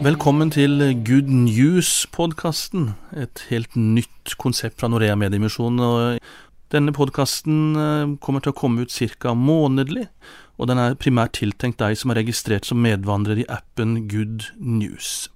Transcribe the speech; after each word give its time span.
Velkommen 0.00 0.48
til 0.48 0.80
Good 1.04 1.28
News-podkasten, 1.28 2.94
et 3.12 3.42
helt 3.50 3.74
nytt 3.76 4.32
konsept 4.40 4.78
fra 4.80 4.88
Norea 4.88 5.12
Mediemisjon. 5.20 5.76
Denne 6.72 6.94
podkasten 6.96 7.58
eh, 7.76 8.14
kommer 8.24 8.40
til 8.40 8.54
å 8.54 8.56
komme 8.56 8.86
ut 8.86 8.94
ca. 9.20 9.34
månedlig, 9.36 10.06
og 10.56 10.70
den 10.70 10.80
er 10.80 10.96
primært 10.96 11.36
tiltenkt 11.36 11.82
deg 11.84 11.98
som 12.00 12.14
er 12.14 12.20
registrert 12.22 12.64
som 12.64 12.80
medvandrer 12.80 13.42
i 13.42 13.46
appen 13.52 14.08
Good 14.08 14.48
News. 14.56 15.28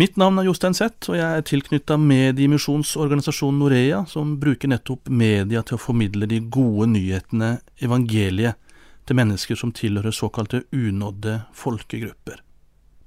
Mitt 0.00 0.16
navn 0.16 0.40
er 0.40 0.48
Jostein 0.48 0.78
Sett, 0.80 1.10
og 1.12 1.20
jeg 1.20 1.26
er 1.26 1.44
tilknytta 1.52 2.00
mediemisjonsorganisasjonen 2.00 3.60
Norea, 3.60 4.00
som 4.08 4.38
bruker 4.40 4.72
nettopp 4.72 5.12
media 5.12 5.60
til 5.60 5.76
å 5.76 5.84
formidle 5.90 6.24
de 6.32 6.40
gode 6.40 6.88
nyhetene, 6.96 7.58
evangeliet, 7.84 8.56
til 9.04 9.20
mennesker 9.20 9.60
som 9.60 9.76
tilhører 9.76 10.16
såkalte 10.24 10.64
unådde 10.72 11.42
folkegrupper. 11.52 12.45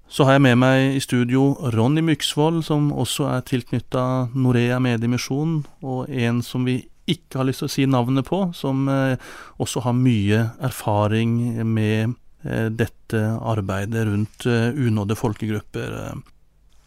Så 0.10 0.26
har 0.26 0.40
jeg 0.40 0.42
med 0.42 0.58
meg 0.58 0.96
i 0.98 1.02
studio 1.04 1.52
Ronny 1.76 2.02
Myksvold, 2.02 2.64
som 2.66 2.88
også 2.90 3.28
er 3.30 3.44
tilknytta 3.46 4.04
Norea 4.34 4.80
Mediemisjon, 4.82 5.60
og 5.86 6.10
en 6.10 6.40
som 6.42 6.66
vi 6.66 6.80
ikke 7.10 7.38
har 7.38 7.46
lyst 7.46 7.62
til 7.62 7.70
å 7.70 7.74
si 7.76 7.86
navnet 7.90 8.26
på, 8.26 8.40
som 8.58 8.90
eh, 8.90 9.22
også 9.62 9.84
har 9.86 9.96
mye 9.98 10.42
erfaring 10.66 11.62
med 11.62 12.18
eh, 12.42 12.68
dette 12.74 13.22
arbeidet 13.38 14.08
rundt 14.10 14.50
eh, 14.50 14.74
unådde 14.74 15.18
folkegrupper. 15.20 15.96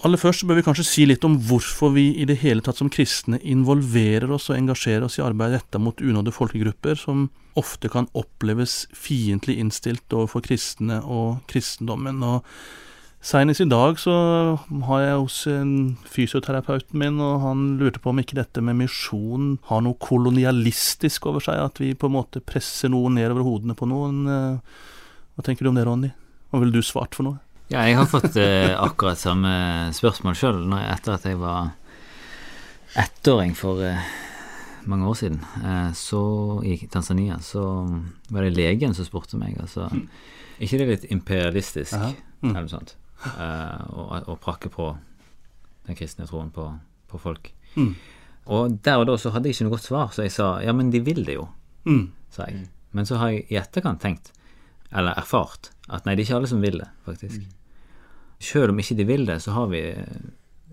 Aller 0.02 0.18
først 0.18 0.42
bør 0.50 0.58
vi 0.58 0.66
kanskje 0.66 0.88
si 0.90 1.06
litt 1.06 1.22
om 1.22 1.38
hvorfor 1.46 1.94
vi 1.94 2.08
i 2.18 2.26
det 2.26 2.40
hele 2.42 2.62
tatt 2.66 2.82
som 2.82 2.90
kristne 2.90 3.38
involverer 3.38 4.34
oss 4.34 4.50
og 4.50 4.58
engasjerer 4.58 5.06
oss 5.06 5.20
i 5.20 5.26
arbeidet 5.26 5.62
retta 5.62 5.78
mot 5.78 6.02
unådde 6.02 6.34
folkegrupper, 6.34 6.98
som 6.98 7.28
ofte 7.58 7.86
kan 7.92 8.10
oppleves 8.18 8.88
fiendtlig 8.90 9.60
innstilt 9.62 10.10
overfor 10.10 10.42
kristne 10.42 11.04
og 11.06 11.44
kristendommen. 11.50 12.18
og 12.26 12.42
Seinest 13.22 13.62
i 13.62 13.68
dag 13.70 14.00
så 14.02 14.12
har 14.88 15.02
jeg 15.04 15.18
hos 15.20 15.36
en 15.46 15.74
fysioterapeuten 16.10 16.98
min, 16.98 17.20
og 17.22 17.36
han 17.44 17.60
lurte 17.78 18.00
på 18.02 18.10
om 18.10 18.18
ikke 18.18 18.34
dette 18.34 18.62
med 18.66 18.80
misjon 18.80 19.60
har 19.68 19.84
noe 19.86 19.94
kolonialistisk 20.02 21.28
over 21.30 21.44
seg, 21.44 21.60
at 21.62 21.78
vi 21.78 21.92
på 21.94 22.08
en 22.10 22.16
måte 22.16 22.42
presser 22.42 22.90
noe 22.90 23.12
nedover 23.14 23.46
hodene 23.46 23.76
på 23.78 23.86
noen. 23.86 24.24
Eh, 24.26 24.80
hva 25.36 25.44
tenker 25.46 25.62
du 25.62 25.70
om 25.70 25.78
det, 25.78 25.84
Ronny? 25.86 26.10
Hva 26.50 26.64
ville 26.64 26.74
du 26.74 26.82
svart 26.82 27.14
for 27.14 27.28
noe? 27.28 27.38
Ja, 27.70 27.84
jeg 27.86 27.94
har 27.96 28.08
fått 28.10 28.34
eh, 28.42 28.74
akkurat 28.74 29.20
samme 29.20 29.52
spørsmål 29.94 30.34
sjøl 30.36 30.58
etter 30.80 31.14
at 31.14 31.28
jeg 31.30 31.38
var 31.40 31.70
ettåring 32.98 33.54
for 33.56 33.84
eh, 33.86 34.02
mange 34.90 35.06
år 35.06 35.20
siden. 35.20 35.38
Eh, 35.62 35.92
så 35.94 36.24
i 36.66 36.74
Tanzania 36.90 37.38
så 37.38 37.86
var 38.34 38.42
det 38.42 38.56
legen 38.58 38.98
som 38.98 39.06
spurte 39.06 39.38
meg, 39.38 39.54
altså 39.62 39.86
mm. 39.94 40.02
ikke 40.66 40.82
det 40.82 40.90
litt 40.90 41.06
imperialistisk, 41.14 41.94
mm. 41.94 42.50
eller 42.50 42.66
noe 42.66 42.74
sånt? 42.74 42.96
Uh, 43.24 43.82
og, 43.92 44.28
og, 44.28 44.36
prakke 44.42 44.70
på 44.72 44.90
den 45.86 45.98
kristne 45.98 46.26
troen 46.28 46.50
på, 46.54 46.68
på 47.10 47.20
folk. 47.22 47.52
Mm. 47.74 47.94
Og 48.52 48.76
der 48.84 49.02
og 49.02 49.08
da 49.08 49.16
så 49.20 49.32
hadde 49.34 49.50
jeg 49.50 49.56
ikke 49.56 49.68
noe 49.68 49.76
godt 49.76 49.88
svar, 49.88 50.12
så 50.14 50.26
jeg 50.26 50.34
sa 50.34 50.52
ja, 50.64 50.74
men 50.74 50.90
de 50.94 51.02
vil 51.04 51.22
det 51.26 51.38
jo, 51.38 51.48
mm. 51.88 52.04
sa 52.34 52.48
jeg. 52.50 52.66
Men 52.92 53.08
så 53.08 53.20
har 53.20 53.32
jeg 53.32 53.46
i 53.48 53.58
etterkant 53.60 54.02
tenkt, 54.02 54.32
eller 54.92 55.16
erfart, 55.16 55.70
at 55.88 56.04
nei, 56.04 56.16
det 56.16 56.24
er 56.24 56.28
ikke 56.28 56.40
alle 56.40 56.50
som 56.50 56.64
vil 56.64 56.82
det, 56.82 56.88
faktisk. 57.06 57.46
Mm. 57.46 57.58
Selv 58.42 58.74
om 58.74 58.82
ikke 58.82 58.98
de 58.98 59.06
vil 59.08 59.26
det, 59.28 59.38
så 59.44 59.54
har 59.54 59.70
vi 59.70 59.82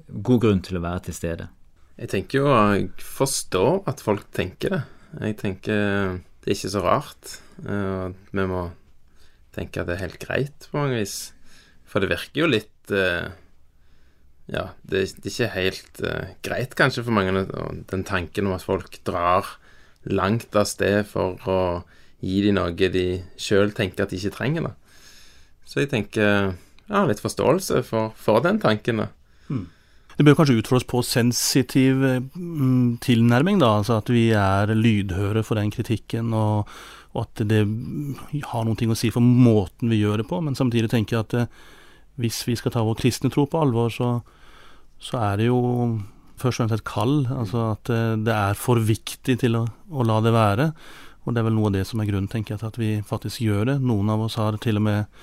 god 0.09 0.41
grunn 0.43 0.63
til 0.65 0.79
å 0.79 0.83
være 0.83 1.05
til 1.07 1.17
stede. 1.17 1.49
Jeg 1.99 2.09
tenker 2.13 2.39
jo 2.39 2.49
Jeg 2.49 2.89
forstår 3.03 3.83
at 3.91 4.01
folk 4.01 4.29
tenker 4.33 4.73
det. 4.73 4.81
Jeg 5.19 5.37
tenker 5.41 6.19
det 6.39 6.53
er 6.53 6.55
ikke 6.55 6.71
så 6.71 6.81
rart. 6.81 7.33
Uh, 7.61 8.15
vi 8.31 8.45
må 8.47 8.69
tenke 9.55 9.81
at 9.81 9.89
det 9.89 9.97
er 9.97 10.05
helt 10.05 10.21
greit 10.23 10.69
på 10.71 10.79
mange 10.79 11.01
vis. 11.01 11.17
For 11.89 12.03
det 12.03 12.11
virker 12.11 12.43
jo 12.43 12.49
litt 12.49 12.93
uh, 12.93 13.29
Ja, 14.49 14.69
det, 14.81 15.05
det, 15.21 15.29
er 15.29 15.33
ikke 15.33 15.53
helt 15.55 16.01
uh, 16.05 16.33
greit 16.45 16.75
kanskje 16.77 17.05
for 17.05 17.15
mange, 17.15 17.45
den 17.89 18.05
tanken 18.07 18.49
om 18.49 18.57
at 18.57 18.65
folk 18.65 19.01
drar 19.07 19.57
langt 20.09 20.55
av 20.57 20.69
sted 20.69 21.03
for 21.09 21.37
å 21.49 21.61
gi 22.23 22.39
dem 22.45 22.57
noe 22.57 22.73
de 22.73 23.07
sjøl 23.39 23.73
tenker 23.75 24.05
at 24.05 24.13
de 24.13 24.19
ikke 24.19 24.37
trenger. 24.37 24.69
da. 24.69 24.73
Så 25.67 25.83
jeg 25.83 25.91
tenker 25.91 26.55
ja, 26.89 27.03
litt 27.05 27.21
forståelse 27.21 27.83
for, 27.87 28.13
for 28.17 28.41
den 28.43 28.59
tanken. 28.61 29.03
da. 29.03 29.09
Mm. 29.49 29.67
Det 30.19 30.25
bør 30.27 30.35
kanskje 30.41 30.57
utfordres 30.59 30.87
på 30.89 30.99
sensitiv 31.07 32.01
mm, 32.03 32.99
tilnærming, 33.05 33.61
da. 33.61 33.77
Altså 33.79 34.01
at 34.01 34.09
vi 34.11 34.29
er 34.35 34.73
lydhøre 34.75 35.45
for 35.47 35.55
den 35.55 35.71
kritikken, 35.71 36.33
og, 36.35 36.67
og, 37.13 37.21
at 37.23 37.43
det 37.47 37.61
har 38.51 38.65
noe 38.67 38.89
å 38.91 38.97
si 38.99 39.13
for 39.15 39.23
måten 39.23 39.87
vi 39.93 40.01
gjør 40.01 40.19
det 40.19 40.27
på. 40.27 40.41
Men 40.43 40.59
samtidig 40.59 40.91
tenker 40.91 41.15
jeg 41.15 41.27
at 41.27 41.37
eh, 41.39 41.53
hvis 42.19 42.41
vi 42.47 42.57
skal 42.59 42.73
ta 42.75 42.83
vår 42.85 42.97
kristne 42.99 43.31
tro 43.31 43.45
på 43.49 43.61
alvor, 43.63 43.91
så, 43.93 44.09
så 44.99 45.19
er 45.23 45.39
det 45.39 45.49
jo 45.49 45.59
først 46.39 46.59
og 46.59 46.63
fremst 46.63 46.77
et 46.77 46.87
kall. 46.87 47.15
Altså 47.31 47.65
at 47.73 47.91
eh, 47.93 48.17
det 48.25 48.35
er 48.35 48.59
for 48.59 48.81
viktig 48.83 49.39
til 49.43 49.59
å, 49.59 49.65
å, 49.91 50.05
la 50.07 50.19
det 50.25 50.35
være. 50.35 50.69
Og 51.25 51.35
det 51.35 51.41
er 51.41 51.49
vel 51.49 51.57
noe 51.57 51.69
av 51.69 51.77
det 51.77 51.85
som 51.87 52.01
er 52.01 52.09
grunnen, 52.09 52.29
tenker 52.31 52.55
jeg, 52.55 52.61
til 52.61 52.71
at 52.71 52.79
vi 52.81 52.91
faktisk 53.05 53.43
gjør 53.45 53.73
det. 53.73 53.77
Noen 53.85 54.11
av 54.11 54.25
oss 54.25 54.39
har 54.39 54.57
til 54.61 54.79
og 54.79 54.87
med 54.87 55.21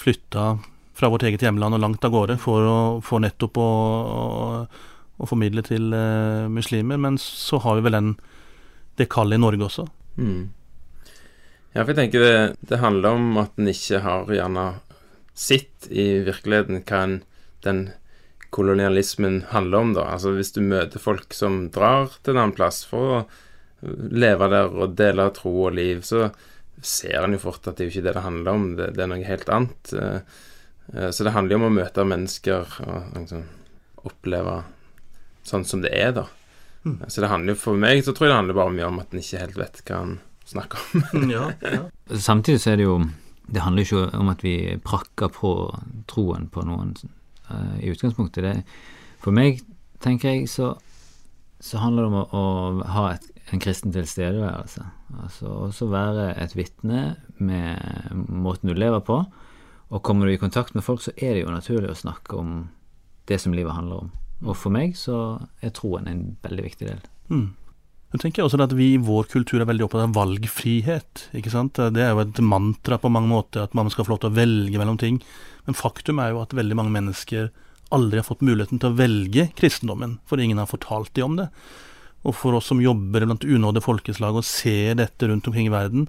flytta 0.00 0.54
fra 0.94 1.10
vårt 1.10 1.24
eget 1.26 1.42
hjemland 1.42 1.76
og 1.76 1.82
langt 1.82 2.04
av 2.06 2.12
gårde 2.14 2.36
for, 2.42 2.66
å, 2.66 2.80
for 3.04 3.22
nettopp 3.22 3.58
å, 3.58 3.70
å, 4.14 4.18
å, 5.18 5.28
formidle 5.28 5.64
til 5.66 5.90
uh, 5.94 6.46
muslimer. 6.50 7.00
Men 7.02 7.18
så 7.20 7.58
har 7.62 7.78
vi 7.78 7.86
vel 7.86 7.98
den, 7.98 8.12
det 8.98 9.10
kallet 9.12 9.38
i 9.38 9.42
Norge 9.42 9.66
også. 9.68 9.86
Mm. 10.18 10.52
Ja, 11.74 11.82
for 11.82 11.90
jeg 11.90 11.98
tenker 11.98 12.22
det, 12.22 12.34
det 12.70 12.78
handler 12.82 13.18
om 13.18 13.40
at 13.42 13.58
en 13.58 13.70
ikke 13.70 14.02
har 14.04 14.30
gjerne 14.30 14.68
sitt 15.34 15.88
i 15.90 16.22
virkeligheten 16.24 16.82
hva 16.86 17.04
den 17.64 17.84
kolonialismen 18.54 19.42
handler 19.50 19.78
om, 19.78 19.94
da. 19.96 20.06
Altså 20.14 20.30
hvis 20.36 20.52
du 20.54 20.60
møter 20.62 21.02
folk 21.02 21.34
som 21.34 21.68
drar 21.74 22.12
til 22.22 22.34
en 22.34 22.44
annen 22.44 22.56
plass 22.56 22.84
for 22.86 23.16
å 23.16 23.22
leve 24.14 24.48
der 24.52 24.70
og 24.70 24.94
dele 24.96 25.26
tro 25.34 25.52
og 25.66 25.74
liv, 25.74 26.04
så 26.06 26.28
ser 26.84 27.24
en 27.24 27.34
jo 27.34 27.40
fort 27.42 27.66
at 27.66 27.76
det 27.76 27.84
er 27.84 27.88
jo 27.88 27.94
ikke 27.96 28.04
det 28.06 28.14
det 28.14 28.24
handler 28.24 28.60
om, 28.60 28.68
det, 28.78 28.92
det 28.94 29.04
er 29.04 29.10
noe 29.10 29.26
helt 29.26 29.50
annet. 29.50 29.92
Eh, 29.98 30.38
eh, 30.94 31.10
så 31.10 31.26
det 31.26 31.34
handler 31.34 31.56
jo 31.56 31.60
om 31.62 31.66
å 31.70 31.74
møte 31.80 32.06
mennesker 32.06 32.78
og 32.86 33.18
liksom, 33.18 33.42
oppleve 34.04 34.60
sånn 35.44 35.66
som 35.68 35.82
det 35.84 35.92
er, 35.96 36.14
da. 36.16 36.28
Mm. 36.84 37.00
Så 37.08 37.24
det 37.24 37.32
handler 37.32 37.56
jo 37.56 37.62
for 37.64 37.80
meg 37.80 38.04
så 38.04 38.12
tror 38.12 38.28
jeg 38.28 38.34
det 38.34 38.40
handler 38.42 38.60
bare 38.60 38.76
mye 38.76 38.88
om 38.90 39.02
at 39.02 39.10
en 39.10 39.22
ikke 39.22 39.40
helt 39.40 39.58
vet 39.58 39.82
hva 39.88 40.00
en 40.04 40.16
snakker 40.46 40.88
om. 40.94 41.28
ja, 41.34 41.50
ja. 41.64 41.84
Samtidig 42.20 42.60
så 42.62 42.74
er 42.74 42.80
det 42.80 42.88
jo 42.88 42.98
det 43.46 43.62
handler 43.64 43.84
ikke 43.84 44.06
om 44.18 44.30
at 44.32 44.42
vi 44.44 44.56
prakker 44.84 45.30
på 45.32 45.52
troen 46.10 46.48
på 46.52 46.64
noen 46.64 46.94
uh, 47.50 47.76
i 47.80 47.92
utgangspunktet. 47.92 48.44
Det, 48.44 48.54
for 49.20 49.36
meg, 49.36 49.60
tenker 50.04 50.32
jeg, 50.32 50.48
så, 50.52 50.74
så 51.60 51.82
handler 51.82 52.06
det 52.06 52.12
om 52.12 52.18
å, 52.22 52.24
å 52.32 52.90
ha 52.96 53.06
et, 53.14 53.26
en 53.52 53.62
kristen 53.62 53.92
tilstedeværelse. 53.94 54.84
Altså 55.22 55.50
også 55.68 55.90
være 55.92 56.30
et 56.40 56.56
vitne 56.56 57.04
med 57.36 58.24
måten 58.28 58.72
du 58.72 58.78
lever 58.78 59.04
på. 59.04 59.20
Og 59.94 60.02
kommer 60.02 60.26
du 60.26 60.34
i 60.34 60.40
kontakt 60.40 60.74
med 60.74 60.84
folk, 60.86 61.04
så 61.04 61.12
er 61.16 61.36
det 61.36 61.44
jo 61.44 61.52
naturlig 61.52 61.92
å 61.92 61.98
snakke 61.98 62.38
om 62.40 62.54
det 63.28 63.38
som 63.40 63.54
livet 63.54 63.76
handler 63.76 64.06
om. 64.06 64.14
Og 64.44 64.56
for 64.58 64.74
meg 64.74 64.96
så 64.98 65.18
er 65.64 65.74
troen 65.76 66.08
en 66.10 66.24
veldig 66.44 66.64
viktig 66.64 66.88
del. 66.88 67.04
Mm. 67.30 67.52
Så 68.14 68.20
tenker 68.22 68.44
jeg 68.44 68.46
også 68.46 68.60
at 68.62 68.72
vi 68.78 68.92
i 68.94 68.98
vår 69.02 69.26
kultur 69.26 69.58
er 69.58 69.66
veldig 69.66 69.88
opptatt 69.88 70.04
av 70.04 70.12
valgfrihet. 70.14 71.24
ikke 71.34 71.50
sant? 71.50 71.80
Det 71.90 71.98
er 71.98 72.12
jo 72.12 72.20
et 72.22 72.38
mantra 72.46 72.94
på 73.02 73.10
mange 73.10 73.26
måter, 73.26 73.64
at 73.64 73.74
man 73.74 73.90
skal 73.90 74.06
få 74.06 74.12
lov 74.12 74.20
til 74.22 74.30
å 74.30 74.36
velge 74.36 74.78
mellom 74.78 75.00
ting. 75.02 75.16
Men 75.66 75.74
faktum 75.74 76.20
er 76.22 76.30
jo 76.30 76.38
at 76.44 76.54
veldig 76.54 76.76
mange 76.78 76.94
mennesker 76.94 77.48
aldri 77.90 78.20
har 78.20 78.28
fått 78.28 78.44
muligheten 78.46 78.78
til 78.78 78.92
å 78.92 78.98
velge 79.00 79.48
kristendommen, 79.58 80.20
for 80.30 80.38
ingen 80.38 80.62
har 80.62 80.70
fortalt 80.70 81.10
dem 81.18 81.32
om 81.32 81.40
det. 81.42 81.48
Og 82.22 82.38
for 82.38 82.54
oss 82.54 82.70
som 82.70 82.78
jobber 82.78 83.26
blant 83.26 83.42
unådde 83.42 83.82
folkeslag 83.82 84.38
og 84.38 84.46
ser 84.46 84.94
dette 85.02 85.26
rundt 85.26 85.50
omkring 85.50 85.66
i 85.66 85.74
verden, 85.74 86.06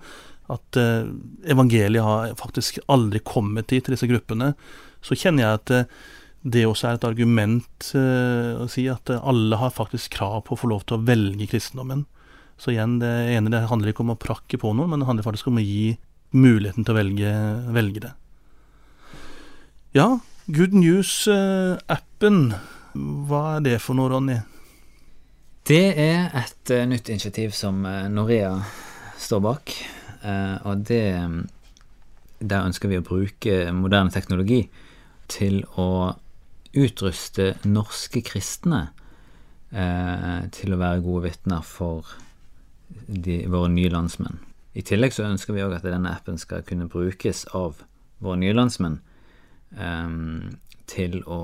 at 0.53 0.77
eh, 0.77 1.09
evangeliet 1.49 2.05
har 2.05 2.37
faktisk 2.37 2.83
aldri 2.85 3.23
kommet 3.25 3.71
dit, 3.73 3.81
til 3.81 3.97
disse 3.97 4.09
gruppene, 4.13 4.53
så 5.01 5.17
kjenner 5.17 5.47
jeg 5.47 5.57
at 5.57 5.73
eh, 5.73 5.89
det 6.45 6.65
også 6.69 6.89
er 6.89 6.97
et 6.99 7.07
argument 7.07 7.87
uh, 7.97 8.61
å 8.61 8.67
si 8.69 8.85
at 8.91 9.09
alle 9.17 9.57
har 9.57 9.73
faktisk 9.73 10.13
krav 10.13 10.43
på 10.45 10.53
å 10.53 10.59
få 10.61 10.69
lov 10.69 10.85
til 10.85 10.99
å 10.99 11.05
velge 11.05 11.47
kristendommen. 11.49 12.05
Så 12.61 12.71
igjen, 12.71 12.99
det 13.01 13.09
ene 13.33 13.51
det 13.51 13.65
handler 13.71 13.91
ikke 13.91 14.05
om 14.05 14.13
å 14.13 14.19
prakke 14.19 14.59
på 14.61 14.71
noen, 14.77 14.91
men 14.91 15.01
det 15.01 15.09
handler 15.09 15.25
faktisk 15.25 15.49
om 15.49 15.57
å 15.59 15.65
gi 15.65 15.95
muligheten 16.35 16.85
til 16.85 16.93
å 16.93 16.99
velge, 16.99 17.33
velge 17.73 18.03
det. 18.05 18.13
Ja, 19.95 20.07
Good 20.45 20.75
News-appen, 20.77 22.39
hva 22.93 23.41
er 23.55 23.65
det 23.65 23.79
for 23.83 23.97
noe, 23.97 24.11
Ronny? 24.13 24.37
Det 25.65 25.95
er 25.97 26.29
et 26.37 26.71
nytt 26.85 27.09
initiativ 27.09 27.55
som 27.57 27.81
Norea 28.13 28.53
står 29.17 29.41
bak. 29.41 29.73
Og 30.69 30.83
det 30.85 31.05
Der 32.37 32.67
ønsker 32.67 32.91
vi 32.91 32.99
å 32.99 33.05
bruke 33.05 33.71
moderne 33.73 34.13
teknologi 34.13 34.67
til 35.31 35.63
å 35.81 36.13
utruste 36.75 37.53
norske 37.63 38.21
kristne 38.25 38.87
til 40.55 40.71
å 40.71 40.77
være 40.79 41.01
gode 41.03 41.25
vitner 41.25 41.63
for 41.67 42.07
de, 43.07 43.41
våre 43.51 43.71
nye 43.73 43.89
landsmenn. 43.91 44.37
I 44.75 44.83
tillegg 44.83 45.15
så 45.15 45.25
ønsker 45.27 45.55
vi 45.55 45.63
òg 45.63 45.77
at 45.77 45.87
denne 45.87 46.11
appen 46.11 46.39
skal 46.39 46.65
kunne 46.67 46.89
brukes 46.91 47.45
av 47.55 47.81
våre 48.23 48.39
nye 48.41 48.55
landsmenn 48.55 48.99
eh, 49.79 50.15
til 50.91 51.21
å 51.31 51.43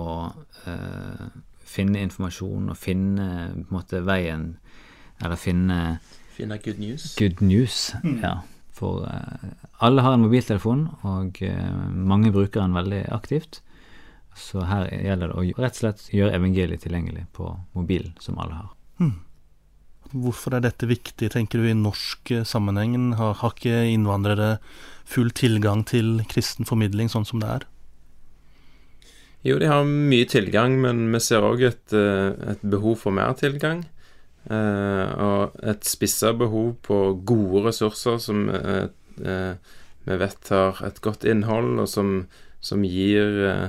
eh, 0.67 1.27
finne 1.71 2.03
informasjon 2.03 2.71
og 2.73 2.79
finne 2.79 3.27
på 3.53 3.63
en 3.63 3.69
måte 3.71 4.01
veien 4.03 4.55
Eller 5.21 5.37
finne 5.37 5.99
Finne 6.33 6.57
good 6.63 6.79
news. 6.81 7.11
Good 7.19 7.41
news, 7.45 7.91
mm. 8.03 8.21
ja. 8.23 8.39
For 8.73 9.03
uh, 9.05 9.49
alle 9.83 10.01
har 10.01 10.15
en 10.15 10.23
mobiltelefon, 10.23 10.87
og 11.05 11.41
uh, 11.43 11.89
mange 11.91 12.31
bruker 12.33 12.63
den 12.63 12.73
veldig 12.73 13.01
aktivt. 13.13 13.59
Så 14.37 14.63
her 14.67 14.87
gjelder 14.91 15.31
det 15.31 15.37
å 15.37 15.43
rett 15.59 15.75
og 15.75 15.81
slett 15.81 16.05
gjøre 16.13 16.37
evangeliet 16.37 16.85
tilgjengelig 16.85 17.25
på 17.35 17.49
mobilen, 17.75 18.13
som 18.23 18.39
alle 18.41 18.61
har. 18.61 18.71
Hmm. 19.01 19.17
Hvorfor 20.11 20.57
er 20.57 20.63
dette 20.65 20.89
viktig, 20.89 21.29
tenker 21.31 21.61
du, 21.61 21.69
i 21.69 21.77
norsk 21.77 22.31
eh, 22.35 22.47
sammenheng? 22.47 23.13
Har, 23.19 23.37
har 23.39 23.55
ikke 23.55 23.83
innvandrere 23.91 24.57
full 25.07 25.31
tilgang 25.35 25.85
til 25.87 26.19
kristen 26.31 26.67
formidling 26.67 27.11
sånn 27.11 27.27
som 27.27 27.43
det 27.43 27.51
er? 27.59 27.67
Jo, 29.47 29.57
de 29.57 29.69
har 29.71 29.87
mye 29.87 30.27
tilgang, 30.29 30.75
men 30.83 31.07
vi 31.13 31.21
ser 31.23 31.47
òg 31.47 31.63
et, 31.69 31.85
eh, 31.95 32.31
et, 32.53 32.63
behov 32.63 32.99
for 33.05 33.15
mer 33.15 33.33
tilgang. 33.39 33.85
Eh, 34.49 35.07
og 35.21 35.57
et 35.63 35.85
spissa 35.87 36.33
behov 36.33 36.75
på 36.85 37.01
gode 37.27 37.67
ressurser 37.69 38.17
som 38.21 38.47
vi 40.05 40.17
vet 40.17 40.49
har 40.49 40.81
et 40.85 41.01
godt 41.03 41.25
innhold, 41.29 41.75
og 41.83 41.89
som, 41.89 42.13
som 42.63 42.85
gir 42.85 43.41
eh, 43.47 43.67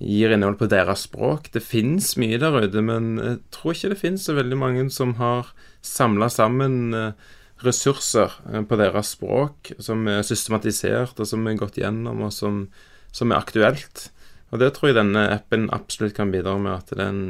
gir 0.00 0.32
innhold 0.32 0.56
på 0.60 0.68
deres 0.72 1.04
språk. 1.08 1.50
Det 1.52 1.62
fins 1.64 2.14
mye 2.20 2.38
der 2.40 2.56
ute, 2.64 2.82
men 2.84 3.12
jeg 3.20 3.40
tror 3.54 3.76
ikke 3.76 3.92
det 3.92 4.00
fins 4.00 4.24
så 4.26 4.36
veldig 4.38 4.58
mange 4.58 4.86
som 4.94 5.14
har 5.20 5.52
samla 5.84 6.30
sammen 6.32 6.96
eh, 6.96 7.28
ressurser 7.64 8.32
eh, 8.48 8.64
på 8.64 8.78
deres 8.80 9.12
språk, 9.16 9.74
som 9.78 10.08
er 10.08 10.24
systematisert, 10.26 11.20
og 11.20 11.28
som 11.28 11.44
er 11.46 11.60
gått 11.60 11.78
gjennom, 11.80 12.24
og 12.24 12.32
som, 12.34 12.64
som 13.12 13.32
er 13.32 13.42
aktuelt. 13.42 14.08
Og 14.50 14.62
det 14.62 14.72
tror 14.74 14.90
jeg 14.90 14.98
denne 14.98 15.28
appen 15.36 15.68
absolutt 15.74 16.16
kan 16.16 16.32
bidra 16.32 16.56
med, 16.58 16.80
at 16.80 16.96
den 16.98 17.20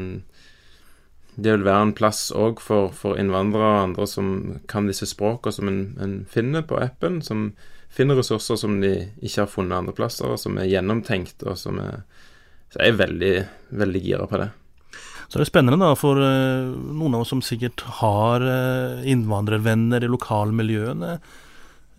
det 1.40 1.52
vil 1.54 1.64
være 1.64 1.84
en 1.86 1.92
plass 1.96 2.28
òg 2.36 2.60
for, 2.60 2.90
for, 2.92 3.16
innvandrere 3.16 3.68
og 3.68 3.82
andre 3.84 4.06
som 4.10 4.32
kan 4.68 4.88
disse 4.90 5.06
språkene 5.08 5.54
som 5.54 5.70
en, 5.70 5.78
en, 6.02 6.16
finner 6.28 6.64
på 6.66 6.76
appen, 6.82 7.20
som 7.24 7.52
finner 7.90 8.18
ressurser 8.18 8.58
som 8.60 8.80
de 8.82 8.92
ikke 9.22 9.44
har 9.44 9.50
funnet 9.50 9.78
andre 9.78 9.94
plasser, 9.96 10.28
og 10.28 10.40
som 10.42 10.58
er 10.60 10.68
gjennomtenkt, 10.68 11.46
og 11.46 11.56
som 11.58 11.78
er 11.80 12.02
så 12.70 12.80
jeg 12.82 12.92
er 12.92 12.98
veldig, 13.00 13.34
veldig 13.82 14.02
gira 14.04 14.26
på 14.30 14.40
det. 14.40 14.48
Så 15.30 15.38
det 15.38 15.44
er 15.44 15.50
spennende 15.50 15.78
da, 15.78 15.92
for 15.98 16.18
uh, 16.18 16.70
noen 16.70 17.14
av 17.14 17.24
oss 17.24 17.30
som 17.34 17.42
sikkert 17.44 17.84
har 18.00 18.42
uh, 18.42 19.02
innvandrervenner 19.06 20.02
i 20.02 20.10
lokalmiljøene. 20.10 21.12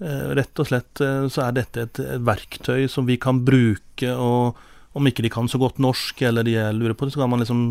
Uh, 0.01 0.27
rett 0.35 0.59
og 0.59 0.67
slett 0.67 0.99
så 1.01 1.45
er 1.45 1.55
dette 1.55 1.85
et, 1.85 2.01
et, 2.03 2.19
verktøy 2.27 2.89
som 2.91 3.07
vi 3.07 3.19
kan 3.21 3.43
bruke, 3.47 4.11
og 4.11 4.59
om 4.97 5.07
ikke 5.07 5.23
de 5.23 5.31
kan 5.31 5.47
så 5.51 5.61
godt 5.61 5.79
norsk, 5.79 6.23
eller 6.27 6.47
de 6.47 6.57
lurer 6.75 6.97
på 6.97 7.07
det, 7.07 7.15
så 7.15 7.23
kan 7.23 7.31
man 7.31 7.43
liksom 7.43 7.69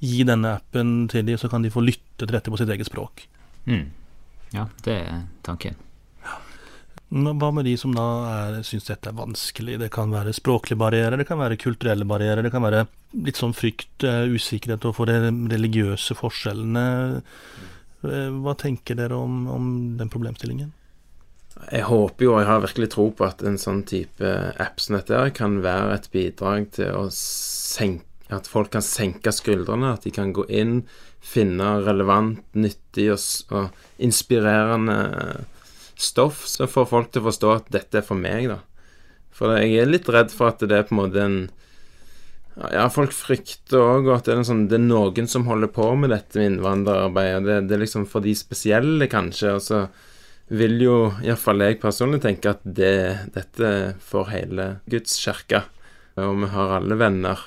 gi 0.00 0.22
denne 0.26 0.54
appen 0.60 1.08
til 1.12 1.26
dem, 1.26 1.38
så 1.40 1.50
kan 1.50 1.66
de 1.66 1.72
få 1.74 1.82
lytte 1.84 2.22
til 2.24 2.34
dette 2.34 2.52
på 2.52 2.60
sitt 2.60 2.70
eget 2.70 2.88
språk. 2.88 3.26
Mm. 3.66 3.88
Ja, 4.54 4.66
det 4.86 4.96
er 5.02 5.24
tanken. 5.46 5.78
Hva 7.10 7.48
med 7.50 7.66
de 7.66 7.72
som 7.74 7.90
da 7.90 8.60
syns 8.62 8.86
dette 8.86 9.10
er 9.10 9.16
vanskelig? 9.18 9.80
Det 9.82 9.88
kan 9.90 10.12
være 10.14 10.34
språklige 10.36 10.78
barrierer, 10.78 11.18
det 11.18 11.26
kan 11.26 11.40
være 11.40 11.58
kulturelle 11.58 12.06
barrierer, 12.06 12.44
det 12.46 12.52
kan 12.54 12.62
være 12.62 12.84
litt 13.26 13.40
sånn 13.40 13.54
frykt, 13.56 14.04
eh, 14.06 14.30
usikkerhet 14.30 14.86
overfor 14.86 15.10
de 15.10 15.32
religiøse 15.50 16.14
forskjellene. 16.14 16.84
Eh, 18.06 18.30
hva 18.44 18.54
tenker 18.54 18.94
dere 18.94 19.18
om, 19.18 19.42
om, 19.50 19.66
den 19.98 20.12
problemstillingen? 20.12 20.70
Jeg 21.66 21.82
håper 21.90 22.24
jo, 22.24 22.36
og 22.36 22.44
jeg 22.44 22.50
har 22.52 22.62
virkelig 22.62 22.90
tro 22.94 23.10
på 23.10 23.26
at 23.26 23.42
en 23.42 23.58
sånn 23.58 23.82
type 23.90 24.30
app 24.62 24.78
som 24.80 25.00
dette 25.00 25.26
kan 25.34 25.58
være 25.66 25.98
et 25.98 26.10
bidrag 26.14 26.70
til 26.78 26.94
å 26.94 27.08
senke 27.10 28.06
at 28.30 28.46
folk 28.46 28.70
kan 28.70 28.86
senke 28.86 29.32
skuldrene, 29.34 29.96
at 29.96 30.06
de 30.06 30.12
kan 30.14 30.30
gå 30.30 30.44
inn, 30.46 30.84
finne 31.18 31.80
relevant, 31.82 32.44
nyttig 32.54 33.10
og, 33.10 33.24
og 33.50 34.04
inspirerende 34.06 35.00
stoff 36.02 36.44
som 36.48 36.70
får 36.70 36.88
folk 36.90 37.10
til 37.12 37.22
å 37.22 37.28
forstå 37.28 37.54
at 37.54 37.72
dette 37.72 38.00
er 38.00 38.06
for 38.06 38.18
meg, 38.18 38.50
da. 38.50 38.60
For 39.34 39.56
jeg 39.56 39.78
er 39.80 39.88
litt 39.88 40.08
redd 40.10 40.32
for 40.34 40.52
at 40.52 40.62
det 40.66 40.76
er 40.76 40.86
på 40.88 40.96
en 40.96 41.02
måte 41.04 41.24
en 41.24 41.40
Ja, 42.60 42.88
folk 42.92 43.12
frykter 43.14 43.78
òg 43.80 44.08
at 44.12 44.26
det 44.26 44.34
er, 44.34 44.42
sånn, 44.44 44.66
det 44.68 44.76
er, 44.76 44.82
noen 44.84 45.28
som 45.30 45.46
holder 45.46 45.70
på 45.72 45.86
med 45.96 46.10
dette 46.12 46.36
med 46.36 46.50
innvandrerarbeid, 46.50 47.46
det, 47.46 47.58
det 47.70 47.76
er 47.76 47.82
liksom 47.84 48.04
for 48.10 48.26
de 48.26 48.34
spesielle, 48.36 49.06
kanskje. 49.08 49.54
Og 49.54 49.62
så 49.64 49.78
vil 50.50 50.74
jo 50.82 50.96
iallfall 51.22 51.62
jeg 51.62 51.78
personlig 51.80 52.20
tenke 52.24 52.52
at 52.52 52.64
det, 52.66 53.30
dette 53.36 53.70
for 54.02 54.28
hele 54.34 54.82
Guds 54.90 55.14
kirke. 55.22 55.62
Og 56.20 56.42
vi 56.42 56.50
har 56.52 56.76
alle 56.80 56.98
venner, 57.00 57.46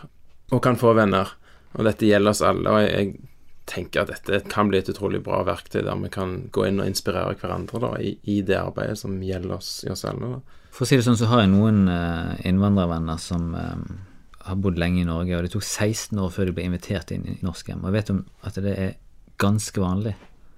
og 0.50 0.64
kan 0.64 0.80
få 0.80 0.96
venner. 0.98 1.36
Og 1.76 1.86
dette 1.86 2.08
gjelder 2.08 2.34
oss 2.34 2.42
alle. 2.46 2.72
Og 2.72 2.82
jeg, 2.82 2.96
jeg 2.96 3.33
tenker 3.70 4.04
at 4.04 4.12
dette 4.12 4.50
kan 4.52 4.68
bli 4.70 4.80
et 4.82 4.90
utrolig 4.92 5.22
bra 5.24 5.42
verktøy 5.48 5.82
der 5.86 6.00
vi 6.02 6.12
kan 6.12 6.36
gå 6.56 6.66
inn 6.68 6.82
og 6.84 6.90
inspirere 6.90 7.38
hverandre 7.40 7.80
da, 7.84 7.92
i, 8.00 8.16
i, 8.24 8.42
det 8.46 8.58
arbeidet 8.60 9.00
som 9.00 9.16
gjelder 9.24 9.56
oss 9.58 9.72
i 9.88 9.92
oss 9.94 10.04
selv. 10.04 10.26
Da. 10.26 10.60
For 10.74 10.86
å 10.86 10.90
si 10.90 11.00
det 11.00 11.06
sånn, 11.06 11.20
så 11.20 11.30
har 11.32 11.44
jeg 11.44 11.54
noen 11.54 11.86
uh, 11.88 12.34
innvandrervenner 12.44 13.22
som 13.22 13.54
uh, 13.56 13.80
har 14.44 14.60
bodd 14.60 14.82
lenge 14.82 15.04
i 15.04 15.08
Norge, 15.08 15.38
og 15.38 15.48
det 15.48 15.54
tok 15.56 15.64
16 15.64 16.20
år 16.20 16.34
før 16.34 16.50
de 16.50 16.58
ble 16.58 16.68
invitert 16.68 17.14
inn 17.16 17.26
i 17.30 17.40
norsk 17.46 17.72
hjem. 17.72 17.84
Og 17.84 17.92
jeg 17.92 18.00
vet 18.02 18.14
om 18.16 18.22
at 18.50 18.60
det 18.66 18.76
er 18.76 18.96
ganske 19.42 19.80
vanlig. 19.80 20.16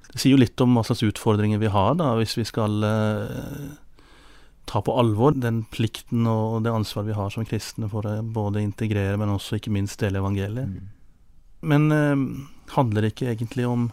Det 0.09 0.21
sier 0.21 0.33
jo 0.33 0.41
litt 0.41 0.61
om 0.63 0.77
hva 0.77 0.85
slags 0.87 1.05
utfordringer 1.05 1.61
vi 1.61 1.71
har, 1.73 1.93
da, 1.99 2.13
hvis 2.17 2.37
vi 2.39 2.47
skal 2.47 2.81
uh, 2.81 3.69
ta 4.65 4.81
på 4.81 4.97
alvor 4.97 5.37
den 5.37 5.61
plikten 5.69 6.25
og 6.31 6.63
det 6.65 6.73
ansvaret 6.73 7.11
vi 7.11 7.19
har 7.19 7.29
som 7.33 7.45
kristne 7.45 7.91
for 7.91 8.07
å 8.09 8.17
både 8.23 8.63
integrere, 8.65 9.19
men 9.21 9.35
også 9.35 9.59
ikke 9.59 9.73
minst 9.75 10.01
dele 10.01 10.23
evangeliet. 10.23 10.73
Mm. 10.73 10.91
Men 11.65 11.89
handler 12.73 13.09
ikke 13.09 13.29
egentlig 13.31 13.67
om, 13.69 13.89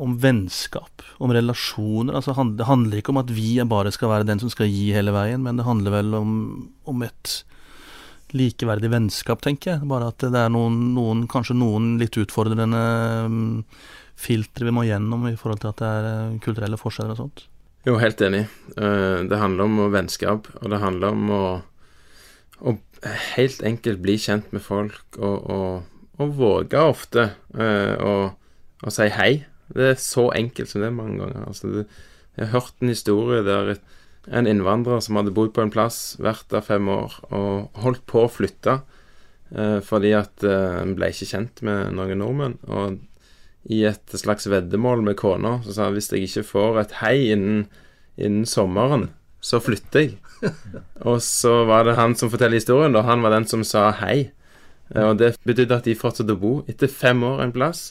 om 0.00 0.14
vennskap, 0.22 1.04
om 1.22 1.32
relasjoner. 1.34 2.16
Altså, 2.16 2.34
det 2.56 2.68
handler 2.68 3.00
ikke 3.00 3.12
om 3.14 3.20
at 3.22 3.32
vi 3.34 3.56
bare 3.68 3.92
skal 3.94 4.12
være 4.12 4.28
den 4.28 4.40
som 4.42 4.52
skal 4.52 4.70
gi 4.70 4.92
hele 4.96 5.14
veien, 5.14 5.44
men 5.44 5.60
det 5.60 5.68
handler 5.68 5.98
vel 5.98 6.16
om, 6.18 6.32
om 6.88 7.04
et 7.06 7.42
likeverdig 8.34 8.90
vennskap, 8.90 9.42
tenker 9.44 9.74
jeg. 9.74 9.88
Bare 9.90 10.10
at 10.10 10.24
det 10.24 10.40
er 10.40 10.52
noen, 10.52 10.94
noen 10.96 11.26
kanskje 11.30 11.56
noen 11.58 11.94
litt 12.00 12.18
utfordrende 12.18 12.80
um, 13.28 13.44
filtre 14.18 14.66
vi 14.66 14.74
må 14.74 14.86
gjennom 14.88 15.28
i 15.30 15.36
forhold 15.38 15.62
til 15.62 15.70
at 15.70 15.82
det 15.82 15.90
er 15.90 16.08
uh, 16.08 16.40
kulturelle 16.42 16.80
forskjeller 16.80 17.14
og 17.14 17.22
sånt. 17.22 17.46
Jo, 17.84 17.98
helt 18.00 18.20
enig. 18.24 18.46
Uh, 18.78 19.22
det 19.28 19.38
handler 19.38 19.68
om 19.68 19.84
vennskap, 19.94 20.48
og 20.62 20.72
det 20.72 20.82
handler 20.82 21.14
om 21.14 21.32
å, 21.34 21.44
å 22.64 22.76
helt 23.36 23.62
enkelt 23.66 24.02
bli 24.02 24.16
kjent 24.20 24.50
med 24.54 24.64
folk 24.64 25.18
og, 25.20 25.50
og 25.50 25.93
å 26.20 26.28
våge 26.30 26.80
ofte 26.80 27.28
uh, 27.58 27.94
å, 27.98 28.14
å, 28.84 28.92
si 28.92 29.08
hei. 29.16 29.32
Det 29.74 29.90
er 29.94 30.00
så 30.00 30.28
enkelt 30.36 30.70
som 30.70 30.84
det 30.84 30.90
er 30.90 30.96
mange 30.96 31.18
ganger. 31.22 31.46
Altså, 31.48 31.70
det, 31.72 31.84
jeg 32.36 32.50
har 32.50 32.60
hørt 32.60 32.82
en 32.82 32.92
historie 32.92 33.44
der 33.46 33.76
en 34.24 34.48
innvandrer 34.48 35.02
som 35.04 35.18
hadde 35.18 35.34
bodd 35.36 35.52
på 35.56 35.64
en 35.64 35.72
plass, 35.72 36.16
vært 36.22 36.48
der 36.52 36.64
fem 36.64 36.88
år, 36.88 37.18
og 37.28 37.80
holdt 37.84 38.04
på 38.10 38.24
å 38.24 38.30
flytte 38.32 38.78
uh, 39.56 39.80
fordi 39.84 40.14
at 40.16 40.46
uh, 40.46 40.80
han 40.80 40.94
ble 40.98 41.10
ikke 41.12 41.30
kjent 41.34 41.64
med 41.66 41.92
noen 41.98 42.22
nordmenn. 42.22 42.56
Og 42.68 43.00
i 43.72 43.82
et 43.88 44.16
slags 44.20 44.48
veddemål 44.50 45.04
med 45.06 45.16
kona 45.16 45.58
så 45.64 45.72
sa 45.72 45.88
han 45.88 45.96
hvis 45.96 46.10
jeg 46.12 46.28
ikke 46.28 46.46
får 46.50 46.80
et 46.82 46.96
hei 47.00 47.16
innen, 47.32 47.64
innen 48.20 48.48
sommeren, 48.48 49.08
så 49.44 49.60
flytter 49.60 50.06
jeg. 50.06 50.18
og 51.08 51.20
så 51.24 51.62
var 51.68 51.86
det 51.88 51.98
han 51.98 52.16
som 52.18 52.30
forteller 52.32 52.60
historien, 52.60 52.92
da. 52.96 53.04
Han 53.08 53.24
var 53.24 53.32
den 53.34 53.48
som 53.48 53.64
sa 53.66 53.90
hei. 54.02 54.32
Og 54.92 55.16
det 55.18 55.34
betydde 55.48 55.80
at 55.80 55.88
de 55.88 55.96
fortsatte 55.96 56.36
å 56.36 56.40
bo 56.40 56.54
etter 56.68 56.90
fem 56.92 57.22
år 57.24 57.40
en 57.44 57.54
plass. 57.54 57.88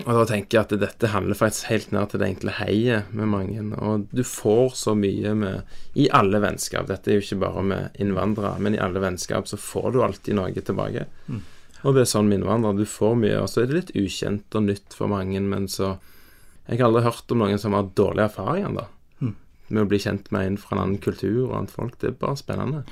Og 0.00 0.08
da 0.16 0.22
tenker 0.24 0.56
jeg 0.56 0.64
at 0.64 0.74
dette 0.80 1.10
handler 1.12 1.36
faktisk 1.36 1.68
helt 1.68 1.90
ned 1.92 2.08
til 2.08 2.22
det 2.22 2.28
enkle 2.30 2.54
heiet 2.56 3.10
med 3.12 3.28
mange. 3.28 3.64
Og 3.76 4.06
du 4.14 4.22
får 4.24 4.72
så 4.78 4.94
mye 4.96 5.34
med 5.36 5.98
I 6.00 6.08
alle 6.16 6.40
vennskap. 6.42 6.86
Dette 6.88 7.12
er 7.12 7.18
jo 7.18 7.24
ikke 7.26 7.42
bare 7.42 7.64
med 7.66 8.00
innvandrere, 8.00 8.56
men 8.62 8.76
i 8.76 8.80
alle 8.80 9.02
vennskap 9.04 9.50
så 9.50 9.60
får 9.60 9.92
du 9.92 10.00
alltid 10.06 10.38
noe 10.38 10.64
tilbake. 10.64 11.04
Mm. 11.28 11.42
Og 11.82 11.94
det 11.94 12.06
er 12.06 12.10
sånn 12.14 12.30
med 12.30 12.40
innvandrere. 12.40 12.80
Du 12.80 12.88
får 12.88 13.18
mye, 13.20 13.36
og 13.42 13.50
så 13.52 13.62
er 13.62 13.68
det 13.68 13.78
litt 13.80 13.94
ukjent 13.98 14.56
og 14.56 14.66
nytt 14.70 14.96
for 14.96 15.12
mange, 15.12 15.40
men 15.40 15.68
så 15.68 15.98
Jeg 16.68 16.78
har 16.78 16.86
aldri 16.86 17.02
hørt 17.02 17.32
om 17.34 17.40
noen 17.42 17.58
som 17.58 17.74
har 17.74 17.88
dårlige 17.98 18.28
erfaringer, 18.30 18.70
da. 18.76 18.84
Mm. 19.18 19.34
med 19.68 19.82
å 19.82 19.88
bli 19.90 19.98
kjent 19.98 20.28
med 20.30 20.46
en 20.46 20.56
fra 20.56 20.76
en 20.76 20.82
annen 20.84 21.00
kultur 21.02 21.48
og 21.48 21.56
annet 21.58 21.74
folk. 21.74 21.96
Det 21.98 22.12
er 22.12 22.20
bare 22.20 22.38
spennende. 22.38 22.84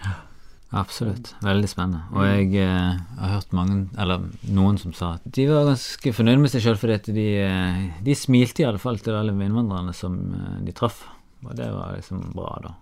Absolutt. 0.71 1.33
Veldig 1.43 1.69
spennende. 1.69 2.05
Og 2.15 2.27
jeg 2.29 2.63
eh, 2.63 2.99
har 3.19 3.33
hørt 3.35 3.55
mange, 3.57 3.89
eller 3.99 4.23
noen 4.55 4.79
som 4.79 4.95
sa 4.95 5.17
at 5.17 5.25
de 5.27 5.49
var 5.51 5.67
ganske 5.67 6.13
fornøyd 6.15 6.45
med 6.45 6.53
seg 6.53 6.63
sjøl 6.63 6.79
fordi 6.79 7.15
de, 7.17 7.27
eh, 7.43 7.81
de 8.07 8.15
smilte 8.15 8.63
i 8.63 8.69
alle 8.69 8.83
fall 8.83 9.01
til 9.03 9.19
alle 9.19 9.35
innvandrerne 9.35 9.95
som 9.97 10.21
eh, 10.31 10.61
de 10.67 10.75
traff. 10.77 11.03
Og 11.43 11.57
det 11.59 11.67
var 11.75 11.97
liksom 11.97 12.23
bra, 12.37 12.55
da. 12.63 12.77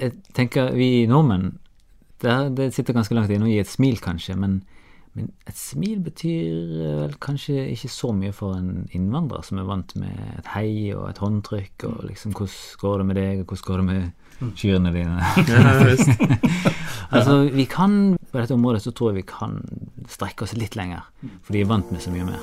Jeg 0.00 0.16
tenker 0.34 0.72
vi 0.74 1.06
nordmenn 1.10 1.52
det, 2.20 2.34
det 2.56 2.72
sitter 2.74 2.96
ganske 2.96 3.14
langt 3.16 3.32
inne 3.32 3.46
å 3.46 3.50
gi 3.50 3.60
et 3.62 3.70
smil, 3.70 3.96
kanskje, 4.02 4.34
men, 4.36 4.58
men 5.16 5.30
et 5.48 5.56
smil 5.56 6.02
betyr 6.04 6.74
vel 7.04 7.14
kanskje 7.22 7.62
ikke 7.72 7.92
så 7.92 8.10
mye 8.16 8.34
for 8.36 8.58
en 8.58 8.88
innvandrer 8.96 9.46
som 9.46 9.60
er 9.60 9.68
vant 9.70 9.94
med 10.00 10.18
et 10.34 10.50
hei 10.56 10.72
og 10.96 11.06
et 11.08 11.22
håndtrykk 11.22 11.86
og 11.88 12.04
liksom 12.10 12.34
'Hvordan 12.34 12.80
går 12.82 12.98
det 12.98 13.06
med 13.06 13.16
deg?' 13.16 13.40
og 13.40 13.46
'Hvordan 13.46 13.68
går 13.68 13.76
det 13.76 13.86
med 13.90 14.52
kyrne 14.56 14.92
dine?' 14.92 15.20
Ja. 15.48 16.86
Altså, 17.10 17.40
vi 17.50 17.66
kan 17.66 18.16
På 18.30 18.38
dette 18.38 18.54
området 18.54 18.84
så 18.84 18.92
tror 18.94 19.10
jeg 19.10 19.24
vi 19.24 19.26
kan 19.26 19.56
strekke 20.10 20.46
oss 20.46 20.54
litt 20.54 20.76
lenger, 20.78 21.02
for 21.42 21.56
de 21.56 21.64
er 21.64 21.70
vant 21.70 21.90
med 21.90 22.02
så 22.02 22.12
mye 22.14 22.26
mer. 22.28 22.38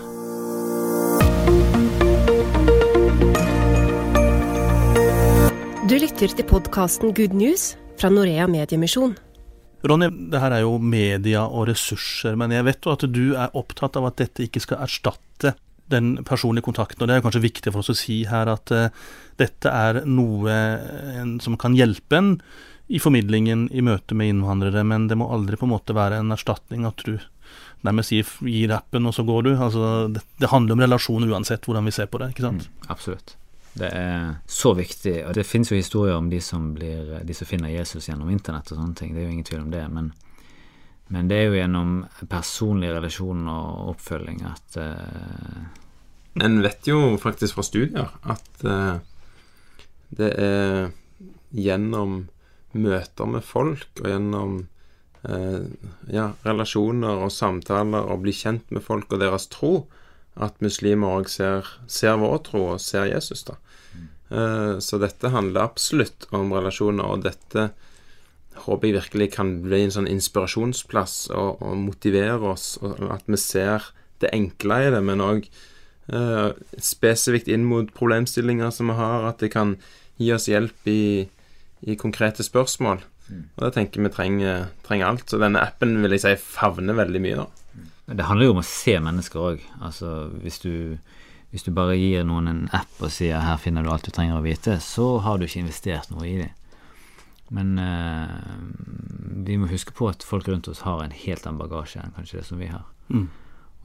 Du 5.87 5.95
lytter 5.95 6.35
til 6.35 6.47
podkasten 6.49 7.15
Good 7.15 7.37
News 7.37 7.77
fra 7.95 8.11
Norea 8.11 8.49
Mediemisjon. 8.51 9.15
Ronny, 9.87 10.09
det 10.33 10.41
her 10.43 10.57
er 10.57 10.65
jo 10.65 10.75
media 10.83 11.45
og 11.47 11.69
ressurser, 11.69 12.35
men 12.35 12.51
jeg 12.51 12.67
vet 12.67 12.83
jo 12.83 12.91
at 12.97 13.07
du 13.07 13.23
er 13.39 13.55
opptatt 13.55 13.95
av 13.95 14.09
at 14.09 14.19
dette 14.19 14.49
ikke 14.49 14.65
skal 14.65 14.83
erstatte 14.83 15.55
den 15.87 16.17
personlige 16.27 16.67
kontakten. 16.67 17.05
Og 17.05 17.07
det 17.07 17.15
er 17.15 17.23
kanskje 17.23 17.45
viktig 17.45 17.71
for 17.71 17.79
oss 17.85 17.93
å 17.93 17.95
si 17.95 18.25
her 18.27 18.51
at 18.51 18.73
uh, 18.75 18.89
dette 19.39 19.71
er 19.71 20.01
noe 20.03 20.51
en, 20.51 21.37
som 21.39 21.55
kan 21.61 21.77
hjelpe 21.77 22.19
en 22.19 22.33
i 22.87 22.99
formidlingen 23.03 23.67
i 23.75 23.83
møte 23.83 24.15
med 24.15 24.31
innvandrere, 24.31 24.83
men 24.87 25.09
det 25.11 25.17
må 25.19 25.27
aldri 25.33 25.59
på 25.59 25.67
en 25.67 25.73
måte 25.73 25.95
være 25.95 26.21
en 26.21 26.31
erstatning 26.31 26.85
at 26.87 27.03
du 27.03 27.17
nærmest 27.85 28.13
gir, 28.15 28.29
gir 28.47 28.71
appen, 28.75 29.07
og 29.07 29.15
så 29.15 29.25
går 29.27 29.43
du. 29.47 29.51
Altså, 29.55 29.89
det, 30.11 30.23
det 30.39 30.51
handler 30.51 30.77
om 30.77 30.85
relasjoner 30.85 31.33
uansett 31.33 31.67
hvordan 31.67 31.87
vi 31.87 31.95
ser 31.95 32.07
på 32.11 32.21
det, 32.21 32.31
ikke 32.33 32.47
sant? 32.47 32.67
Mm, 32.67 32.87
absolutt. 32.95 33.35
Det 33.77 33.89
er 33.93 34.37
så 34.49 34.71
viktig. 34.73 35.15
Og 35.27 35.35
det 35.37 35.45
finnes 35.45 35.71
jo 35.71 35.77
historier 35.77 36.17
om 36.17 36.29
de 36.31 36.39
som, 36.41 36.71
blir, 36.73 37.19
de 37.23 37.35
som 37.37 37.49
finner 37.49 37.75
Jesus 37.75 38.07
gjennom 38.09 38.31
internett 38.33 38.71
og 38.71 38.79
sånne 38.79 38.97
ting. 38.97 39.11
Det 39.13 39.21
er 39.21 39.27
jo 39.27 39.35
ingen 39.35 39.47
tvil 39.47 39.65
om 39.65 39.73
det. 39.73 39.83
Men, 39.93 40.13
men 41.13 41.29
det 41.29 41.37
er 41.37 41.51
jo 41.51 41.59
gjennom 41.59 41.91
personlig 42.31 42.93
relasjon 42.95 43.51
og 43.51 43.91
oppfølging 43.93 44.41
at 44.49 44.79
uh... 44.81 45.83
En 46.37 46.59
vet 46.61 46.85
jo 46.85 47.15
faktisk 47.17 47.57
fra 47.57 47.63
studier 47.65 48.11
at 48.29 48.65
uh, 48.65 48.99
det 50.13 50.27
er 50.37 50.91
gjennom 51.49 52.27
møter 52.75 53.29
med 53.29 53.45
folk 53.45 54.01
og 54.01 54.09
gjennom 54.11 54.57
eh, 55.27 55.67
ja, 56.11 56.31
relasjoner 56.47 57.23
og 57.23 57.31
samtaler 57.33 58.09
og 58.09 58.25
bli 58.25 58.33
kjent 58.35 58.67
med 58.73 58.83
folk 58.85 59.13
og 59.13 59.23
deres 59.23 59.47
tro 59.53 59.87
at 60.37 60.59
muslimer 60.61 61.21
òg 61.21 61.31
ser, 61.31 61.65
ser 61.89 62.19
vår 62.21 62.41
tro 62.45 62.63
og 62.75 62.81
ser 62.83 63.07
Jesus, 63.09 63.43
da. 63.47 63.57
Eh, 64.29 64.77
så 64.83 64.99
dette 64.99 65.31
handler 65.33 65.63
absolutt 65.63 66.27
om 66.35 66.51
relasjoner, 66.53 67.05
og 67.05 67.23
dette 67.25 67.69
håper 68.65 68.89
jeg 68.89 68.97
virkelig 68.97 69.29
kan 69.37 69.53
bli 69.63 69.83
en 69.85 69.93
sånn 69.93 70.09
inspirasjonsplass 70.11 71.29
og, 71.31 71.61
og 71.63 71.77
motivere 71.79 72.53
oss, 72.53 72.75
og 72.81 72.99
at 73.13 73.25
vi 73.29 73.39
ser 73.41 73.91
det 74.21 74.33
enkle 74.33 74.81
i 74.87 74.91
det, 74.93 75.01
men 75.05 75.23
òg 75.23 75.47
eh, 75.47 76.49
spesifikt 76.81 77.49
inn 77.53 77.67
mot 77.69 77.89
problemstillinger 77.95 78.73
som 78.73 78.91
vi 78.91 78.97
har, 78.99 79.29
at 79.29 79.43
det 79.43 79.53
kan 79.53 79.77
gi 80.17 80.31
oss 80.33 80.49
hjelp 80.49 80.89
i, 80.89 81.27
i 81.81 81.97
konkrete 81.99 82.45
spørsmål. 82.45 83.03
Og 83.27 83.63
det 83.65 83.73
tenker 83.75 84.03
vi 84.03 84.11
trenger, 84.13 84.67
trenger 84.87 85.09
alt. 85.09 85.27
Så 85.29 85.39
denne 85.41 85.61
appen 85.61 85.97
vil 86.03 86.15
jeg 86.15 86.23
si 86.23 86.33
favner 86.39 86.97
veldig 86.97 87.21
mye, 87.23 87.43
da. 87.43 87.83
Det 88.07 88.23
handler 88.23 88.47
jo 88.47 88.53
om 88.55 88.61
å 88.61 88.67
se 88.67 88.95
mennesker 89.03 89.47
òg. 89.49 89.63
Altså, 89.83 90.11
hvis 90.43 90.61
du, 90.63 90.71
hvis 91.51 91.65
du 91.65 91.73
bare 91.75 91.97
gir 91.99 92.23
noen 92.27 92.47
en 92.47 92.61
app 92.75 93.01
og 93.01 93.11
sier 93.11 93.41
'her 93.43 93.59
finner 93.59 93.83
du 93.83 93.91
alt 93.91 94.07
du 94.07 94.11
trenger 94.11 94.39
å 94.39 94.45
vite', 94.45 94.79
så 94.79 95.19
har 95.19 95.37
du 95.37 95.45
ikke 95.45 95.59
investert 95.59 96.11
noe 96.11 96.27
i 96.27 96.37
dem. 96.37 96.53
Men 97.49 97.79
eh, 97.79 98.31
vi 99.47 99.57
må 99.57 99.67
huske 99.67 99.91
på 99.95 100.07
at 100.09 100.23
folk 100.23 100.47
rundt 100.47 100.67
oss 100.67 100.83
har 100.87 101.03
en 101.03 101.11
helt 101.11 101.45
annen 101.47 101.59
bagasje 101.59 101.99
enn 102.03 102.15
kanskje 102.15 102.39
det 102.39 102.45
som 102.47 102.59
vi 102.59 102.67
har. 102.71 102.87
Mm. 103.09 103.27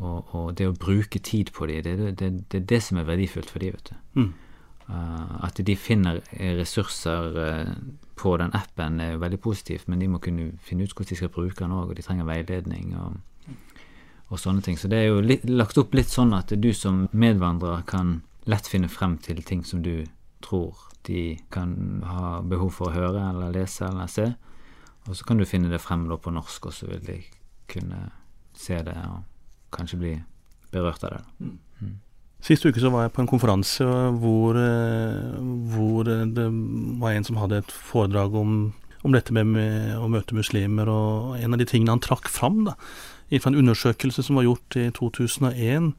Og, 0.03 0.35
og 0.35 0.55
det 0.59 0.67
å 0.67 0.75
bruke 0.75 1.19
tid 1.19 1.53
på 1.55 1.67
dem, 1.67 1.83
det, 1.83 1.97
det, 1.99 2.15
det, 2.19 2.31
det 2.51 2.61
er 2.63 2.67
det 2.75 2.83
som 2.83 2.99
er 2.99 3.07
verdifullt 3.07 3.51
for 3.51 3.63
dem, 3.63 3.77
vet 3.77 3.91
du. 3.91 3.95
Mm. 4.19 4.33
Eh, 4.89 5.35
at 5.47 5.61
de 5.67 5.77
finner 5.77 6.23
ressurser 6.59 7.39
eh, 7.43 7.75
på 8.19 8.37
den 8.39 8.55
appen 8.55 9.01
er 9.01 9.15
jo 9.15 9.23
veldig 9.23 9.41
positivt, 9.41 9.89
men 9.89 10.03
de 10.03 10.09
må 10.09 10.21
kunne 10.23 10.53
finne 10.63 10.87
ut 10.87 10.95
hvordan 10.95 11.11
de 11.11 11.21
skal 11.21 11.33
bruke 11.35 11.59
den 11.61 11.75
òg, 11.75 11.91
og 11.91 11.97
de 11.97 12.07
trenger 12.07 12.29
veiledning. 12.29 12.97
og 12.97 13.21
og 14.33 14.41
sånne 14.41 14.63
ting. 14.65 14.79
Så 14.81 14.89
det 14.89 14.97
er 15.03 15.11
jo 15.11 15.21
litt, 15.21 15.45
lagt 15.45 15.77
opp 15.77 15.93
litt 15.93 16.09
sånn 16.09 16.33
at 16.33 16.55
du 16.57 16.71
som 16.73 17.05
medvandrer 17.13 17.85
kan 17.89 18.23
lett 18.49 18.69
finne 18.71 18.89
frem 18.89 19.19
til 19.23 19.43
ting 19.45 19.61
som 19.65 19.83
du 19.85 20.07
tror 20.43 20.79
de 21.07 21.37
kan 21.53 22.01
ha 22.07 22.39
behov 22.47 22.73
for 22.79 22.89
å 22.89 22.97
høre 22.97 23.27
eller 23.29 23.53
lese 23.53 23.85
eller 23.87 24.09
se. 24.11 24.31
Og 25.09 25.19
så 25.19 25.27
kan 25.27 25.41
du 25.41 25.45
finne 25.49 25.71
det 25.71 25.83
frem 25.83 26.07
på 26.09 26.33
norsk, 26.33 26.71
og 26.71 26.73
så 26.75 26.89
vil 26.89 27.03
de 27.05 27.19
kunne 27.69 28.07
se 28.57 28.79
det 28.87 28.97
og 29.09 29.21
kanskje 29.75 30.01
bli 30.01 30.15
berørt 30.73 31.05
av 31.05 31.19
det. 31.19 31.23
Sist 32.43 32.65
uke 32.67 32.81
så 32.83 32.91
var 32.91 33.07
jeg 33.07 33.15
på 33.15 33.23
en 33.23 33.31
konferanse 33.31 33.87
hvor, 34.19 34.57
eh, 34.59 35.35
hvor 35.75 36.09
det 36.09 36.49
var 36.99 37.15
en 37.15 37.27
som 37.27 37.39
hadde 37.39 37.61
et 37.63 37.75
foredrag 37.75 38.35
om, 38.35 38.73
om 39.07 39.15
dette 39.15 39.35
med, 39.35 39.47
med 39.55 39.93
å 39.99 40.09
møte 40.11 40.35
muslimer, 40.35 40.91
og 40.91 41.37
en 41.39 41.55
av 41.55 41.63
de 41.63 41.69
tingene 41.71 41.95
han 41.95 42.03
trakk 42.03 42.27
fram, 42.33 42.65
da, 42.67 42.75
fra 43.39 43.53
en 43.53 43.61
undersøkelse 43.63 44.27
som 44.27 44.41
var 44.41 44.49
gjort 44.49 44.77
i 44.77 44.89
2001, 44.99 45.93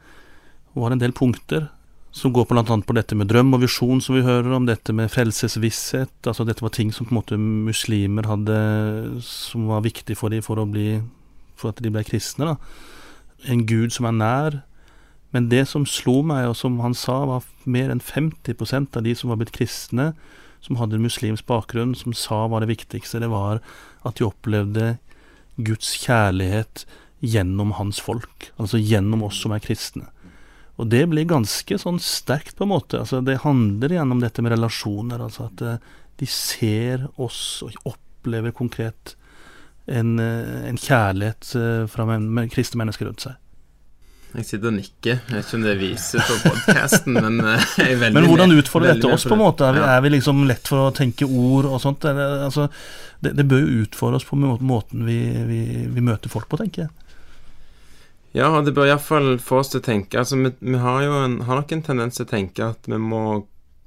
var 0.75 0.91
en 0.93 1.01
del 1.01 1.15
punkter 1.15 1.69
som 2.13 2.33
går 2.33 2.45
på 2.45 2.55
på 2.85 2.93
dette 2.93 3.15
med 3.15 3.27
drøm 3.27 3.55
og 3.55 3.63
visjon, 3.63 4.01
som 4.01 4.15
vi 4.15 4.21
hører 4.21 4.51
om, 4.53 4.67
dette 4.67 4.93
med 4.93 5.09
frelsesvisshet. 5.09 6.27
altså 6.27 6.45
Dette 6.45 6.61
var 6.61 6.69
ting 6.69 6.91
som 6.93 7.07
på 7.07 7.11
en 7.11 7.17
måte 7.17 7.37
muslimer 7.39 8.27
hadde 8.29 9.21
som 9.21 9.65
var 9.67 9.81
viktig 9.81 10.15
for 10.15 10.29
dem 10.29 10.43
for 10.43 10.61
å 10.61 10.69
bli 10.69 11.01
for 11.55 11.69
at 11.69 11.81
de 11.81 11.89
ble 11.89 12.03
kristne. 12.03 12.45
da. 12.45 12.55
En 13.49 13.65
gud 13.65 13.91
som 13.91 14.05
er 14.05 14.11
nær. 14.11 14.63
Men 15.33 15.49
det 15.49 15.65
som 15.69 15.85
slo 15.89 16.21
meg, 16.25 16.45
og 16.51 16.57
som 16.59 16.77
han 16.83 16.93
sa, 16.97 17.23
var 17.25 17.45
mer 17.65 17.89
enn 17.89 18.03
50% 18.03 18.99
av 18.99 19.05
de 19.05 19.15
som 19.17 19.31
var 19.33 19.41
blitt 19.41 19.55
kristne, 19.55 20.11
som 20.63 20.77
hadde 20.79 20.95
en 20.99 21.03
muslimsk 21.03 21.47
bakgrunn, 21.49 21.95
som 21.97 22.15
sa 22.15 22.45
var 22.47 22.63
det 22.63 22.71
viktigste, 22.71 23.19
det 23.19 23.31
var 23.33 23.59
at 24.05 24.19
de 24.19 24.27
opplevde 24.27 24.93
Guds 25.57 25.91
kjærlighet 26.05 26.85
gjennom 27.23 27.73
hans 27.79 27.99
folk, 28.03 28.51
altså 28.61 28.79
gjennom 28.79 29.25
oss 29.27 29.41
som 29.43 29.55
er 29.55 29.63
kristne. 29.63 30.07
Og 30.81 30.89
det 30.89 31.03
blir 31.11 31.27
ganske 31.29 31.77
sånn 31.79 31.99
sterkt, 32.01 32.55
på 32.57 32.65
en 32.65 32.73
måte. 32.73 33.03
Altså, 33.03 33.21
det 33.25 33.43
handler 33.43 33.93
gjennom 33.93 34.23
dette 34.23 34.43
med 34.43 34.55
relasjoner, 34.55 35.21
altså 35.21 35.47
at 35.51 35.61
eh, 35.61 35.91
de 36.21 36.29
ser 36.29 37.05
oss 37.21 37.61
og 37.65 37.77
opplever 37.93 38.55
konkret 38.55 39.15
en, 39.85 40.17
eh, 40.21 40.65
en 40.69 40.79
kjærlighet 40.79 41.53
eh, 41.59 41.85
fra 41.91 42.07
kristne 42.51 42.81
mennesker 42.81 43.09
rundt 43.09 43.27
seg. 43.27 43.37
Jeg 44.33 44.45
sitter 44.47 44.71
og 44.71 44.73
nikker. 44.79 45.19
Jeg 45.29 45.35
vet 45.35 45.45
ikke 45.45 45.57
om 45.59 45.65
det 45.67 45.73
viser 45.77 46.23
på 46.25 46.37
podkasten, 46.47 47.17
men 47.21 47.35
eh, 47.45 47.65
jeg 47.77 47.91
er 47.93 47.99
veldig 48.01 48.15
Men 48.17 48.25
hvordan 48.31 48.55
utfordrer 48.57 48.95
dette 48.95 49.11
oss, 49.13 49.27
på 49.29 49.35
en 49.35 49.43
måte? 49.43 49.67
Er 49.67 49.75
vi, 49.77 49.83
er 49.93 50.01
vi 50.01 50.11
liksom 50.15 50.41
lett 50.49 50.71
for 50.71 50.87
å 50.87 50.93
tenke 50.97 51.27
ord 51.29 51.67
og 51.69 51.77
sånt? 51.83 52.01
Det, 52.01 52.25
altså, 52.47 52.65
det, 53.21 53.35
det 53.37 53.45
bør 53.51 53.61
jo 53.61 53.83
utfordre 53.85 54.17
oss 54.17 54.25
på 54.25 54.39
må- 54.41 54.57
måten 54.65 55.05
vi, 55.05 55.19
vi, 55.51 55.59
vi 55.93 56.05
møter 56.09 56.33
folk 56.33 56.49
på, 56.49 56.57
tenker 56.63 56.87
jeg. 56.87 56.93
Ja, 58.33 58.49
det 58.65 58.73
bør 58.73 58.89
iallfall 58.89 59.35
få 59.37 59.59
oss 59.61 59.69
til 59.69 59.83
å 59.83 59.85
tenke 59.85 60.17
Altså, 60.17 60.39
vi, 60.41 60.49
vi 60.65 60.79
har 60.81 61.03
jo 61.05 61.11
en, 61.21 61.35
har 61.45 61.59
nok 61.59 61.75
en 61.75 61.83
tendens 61.85 62.17
til 62.17 62.25
å 62.25 62.31
tenke 62.31 62.65
at 62.65 62.89
vi 62.89 62.97
må 62.97 63.19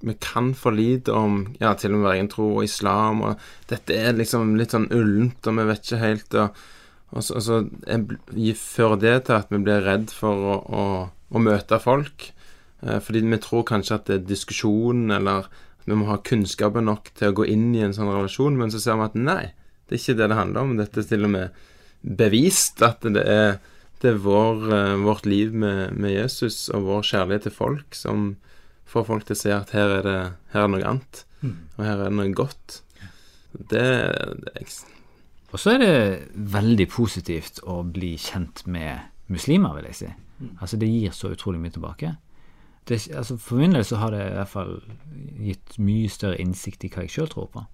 Vi 0.07 0.15
kan 0.23 0.53
for 0.55 0.77
lite 0.77 1.11
om 1.11 1.41
ja, 1.59 1.73
til 1.75 1.97
og 1.97 2.05
med 2.05 2.13
egen 2.13 2.29
tro 2.31 2.53
og 2.61 2.63
islam, 2.69 3.25
og 3.27 3.43
dette 3.73 3.97
er 3.99 4.15
liksom 4.15 4.55
litt 4.61 4.71
sånn 4.77 4.87
ullent, 4.95 5.41
og 5.51 5.57
vi 5.59 5.65
vet 5.73 5.83
ikke 5.83 6.03
helt 6.05 6.37
og, 6.39 6.61
og 7.15 7.21
altså, 7.23 7.61
jeg 7.87 8.57
fører 8.59 8.99
det 9.03 9.15
til 9.29 9.37
at 9.39 9.53
vi 9.53 9.61
blir 9.63 9.85
redd 9.87 10.11
for 10.15 10.49
å, 10.55 10.57
å, 10.67 10.87
å 11.07 11.43
møte 11.43 11.79
folk. 11.83 12.31
Eh, 12.83 12.99
fordi 13.03 13.23
vi 13.25 13.39
tror 13.43 13.67
kanskje 13.69 13.99
at 13.99 14.11
det 14.11 14.19
er 14.19 14.27
diskusjon, 14.33 15.07
eller 15.15 15.47
at 15.47 15.87
vi 15.87 15.95
må 15.99 16.09
ha 16.11 16.19
kunnskapen 16.27 16.89
nok 16.91 17.13
til 17.15 17.31
å 17.31 17.39
gå 17.41 17.47
inn 17.53 17.71
i 17.77 17.85
en 17.87 17.95
sånn 17.95 18.11
relasjon, 18.11 18.59
men 18.59 18.75
så 18.75 18.83
ser 18.83 18.99
vi 18.99 19.07
at 19.07 19.17
nei, 19.19 19.43
det 19.87 19.97
er 19.97 20.03
ikke 20.03 20.19
det 20.19 20.31
det 20.33 20.41
handler 20.41 20.67
om. 20.67 20.75
Dette 20.81 21.03
er 21.03 21.09
til 21.13 21.29
og 21.29 21.33
med 21.37 21.65
bevist 22.03 22.83
at 22.85 23.07
det 23.07 23.23
er 23.23 23.59
det 24.03 24.11
er 24.11 24.19
vår, 24.21 24.67
eh, 24.77 24.97
vårt 25.01 25.25
liv 25.27 25.55
med, 25.57 25.95
med 25.97 26.13
Jesus 26.13 26.67
og 26.69 26.85
vår 26.85 27.07
kjærlighet 27.09 27.47
til 27.49 27.55
folk 27.55 27.97
som 27.97 28.35
får 28.87 29.07
folk 29.09 29.25
til 29.27 29.37
å 29.37 29.41
se 29.41 29.55
at 29.55 29.73
her 29.75 29.95
er 29.99 30.05
det, 30.05 30.19
her 30.53 30.67
er 30.67 30.73
noe 30.73 30.85
annet, 30.85 31.23
og 31.47 31.81
her 31.81 31.95
er 31.95 32.05
det 32.05 32.19
noe 32.19 32.35
godt. 32.37 32.83
Det, 33.57 33.87
det 34.43 34.53
er 34.53 34.67
Og 35.57 35.61
så 35.63 35.73
er 35.73 35.79
det 35.81 35.93
veldig 36.53 36.85
positivt 36.93 37.63
å 37.65 37.79
bli 37.89 38.11
kjent 38.21 38.67
med 38.69 39.07
muslimer, 39.33 39.79
vil 39.79 39.87
jeg 39.89 39.97
si. 40.03 40.09
Altså 40.61 40.77
Det 40.77 40.89
gir 40.91 41.15
så 41.17 41.31
utrolig 41.33 41.63
mye 41.63 41.73
tilbake. 41.73 42.11
det, 42.89 42.99
altså 43.17 43.39
For 43.41 43.57
min 43.57 43.73
del 43.73 43.85
så 43.85 43.97
har 43.97 44.13
det 44.13 44.21
i 44.21 44.35
hvert 44.37 44.53
fall 44.53 44.75
gitt 45.41 45.79
mye 45.79 46.11
større 46.13 46.37
innsikt 46.45 46.85
i 46.85 46.91
hva 46.93 47.07
jeg 47.07 47.15
sjøl 47.15 47.33
tror 47.33 47.49
på. 47.55 47.65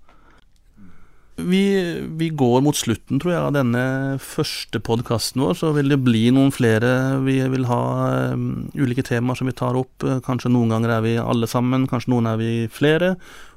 Vi, 1.43 1.65
vi, 2.07 2.29
går 2.31 2.63
mot 2.63 2.77
slutten, 2.77 3.19
tror 3.19 3.33
jeg, 3.33 3.43
av 3.43 3.57
denne 3.57 3.85
første 4.23 4.79
podkasten 4.79 5.43
vår. 5.43 5.59
Så 5.59 5.75
vil 5.75 5.91
det 5.91 5.99
bli 6.07 6.29
noen 6.31 6.55
flere. 6.55 7.19
Vi 7.27 7.41
vil 7.51 7.67
ha 7.67 7.83
um, 8.31 8.69
ulike 8.79 9.03
temaer 9.03 9.43
som 9.43 9.51
vi 9.51 9.59
tar 9.59 9.75
opp. 9.75 10.07
Kanskje 10.23 10.55
noen 10.55 10.71
ganger 10.71 11.01
er 11.01 11.03
vi 11.03 11.19
alle 11.19 11.51
sammen, 11.51 11.91
kanskje 11.91 12.15
noen 12.15 12.31
er 12.31 12.39
vi 12.39 12.53
flere. 12.71 13.17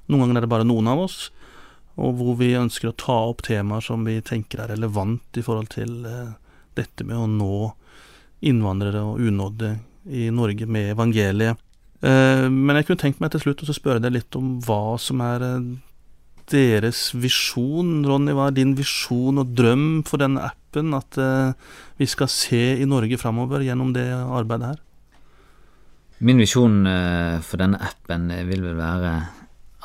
Noen 0.09 0.25
ganger 0.25 0.41
er 0.41 0.47
det 0.47 0.53
bare 0.57 0.65
noen 0.65 0.89
av 0.89 1.05
oss. 1.05 1.27
Og 2.01 2.17
hvor 2.19 2.35
vi 2.39 2.51
ønsker 2.59 2.91
å 2.91 2.97
ta 2.99 3.15
opp 3.29 3.45
temaer 3.47 3.83
som 3.83 4.03
vi 4.07 4.17
tenker 4.25 4.61
er 4.61 4.73
relevant 4.73 5.39
i 5.39 5.43
forhold 5.45 5.71
til 5.75 6.03
uh, 6.03 6.35
dette 6.75 7.07
med 7.07 7.15
å 7.15 7.27
nå 7.31 7.59
innvandrere 8.45 9.03
og 9.05 9.21
unådde 9.23 9.71
i 10.11 10.27
Norge 10.33 10.67
med 10.67 10.91
evangeliet. 10.91 11.61
Uh, 12.03 12.51
men 12.51 12.75
jeg 12.75 12.89
kunne 12.89 13.03
tenkt 13.05 13.23
meg 13.23 13.31
til 13.33 13.45
slutt 13.45 13.63
å 13.63 13.75
spørre 13.75 14.03
deg 14.03 14.17
litt 14.17 14.35
om 14.37 14.57
hva 14.65 14.97
som 15.01 15.23
er 15.23 15.45
uh, 15.47 15.69
deres 16.51 17.07
visjon? 17.15 18.03
Ronny, 18.05 18.35
hva 18.35 18.49
er 18.51 18.59
din 18.59 18.75
visjon 18.77 19.39
og 19.41 19.55
drøm 19.55 20.03
for 20.05 20.21
denne 20.21 20.43
appen? 20.51 20.91
At 20.93 21.15
vi 21.95 22.05
skal 22.05 22.27
se 22.29 22.59
i 22.75 22.85
Norge 22.85 23.17
framover 23.17 23.63
gjennom 23.63 23.95
det 23.95 24.03
arbeidet 24.11 24.73
her? 24.73 24.81
Min 26.27 26.43
visjon 26.43 26.83
for 27.41 27.63
denne 27.63 27.79
appen 27.81 28.27
vil 28.51 28.61
vel 28.61 28.77
være 28.77 29.15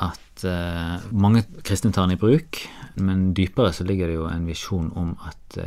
at 0.01 0.45
eh, 0.47 1.07
mange 1.13 1.45
kristne 1.65 1.93
tar 1.93 2.07
den 2.07 2.17
i 2.17 2.21
bruk, 2.21 2.63
men 3.01 3.31
dypere 3.37 3.73
så 3.75 3.85
ligger 3.87 4.09
det 4.09 4.19
jo 4.19 4.29
en 4.29 4.47
visjon 4.49 4.91
om 4.97 5.15
at 5.29 5.59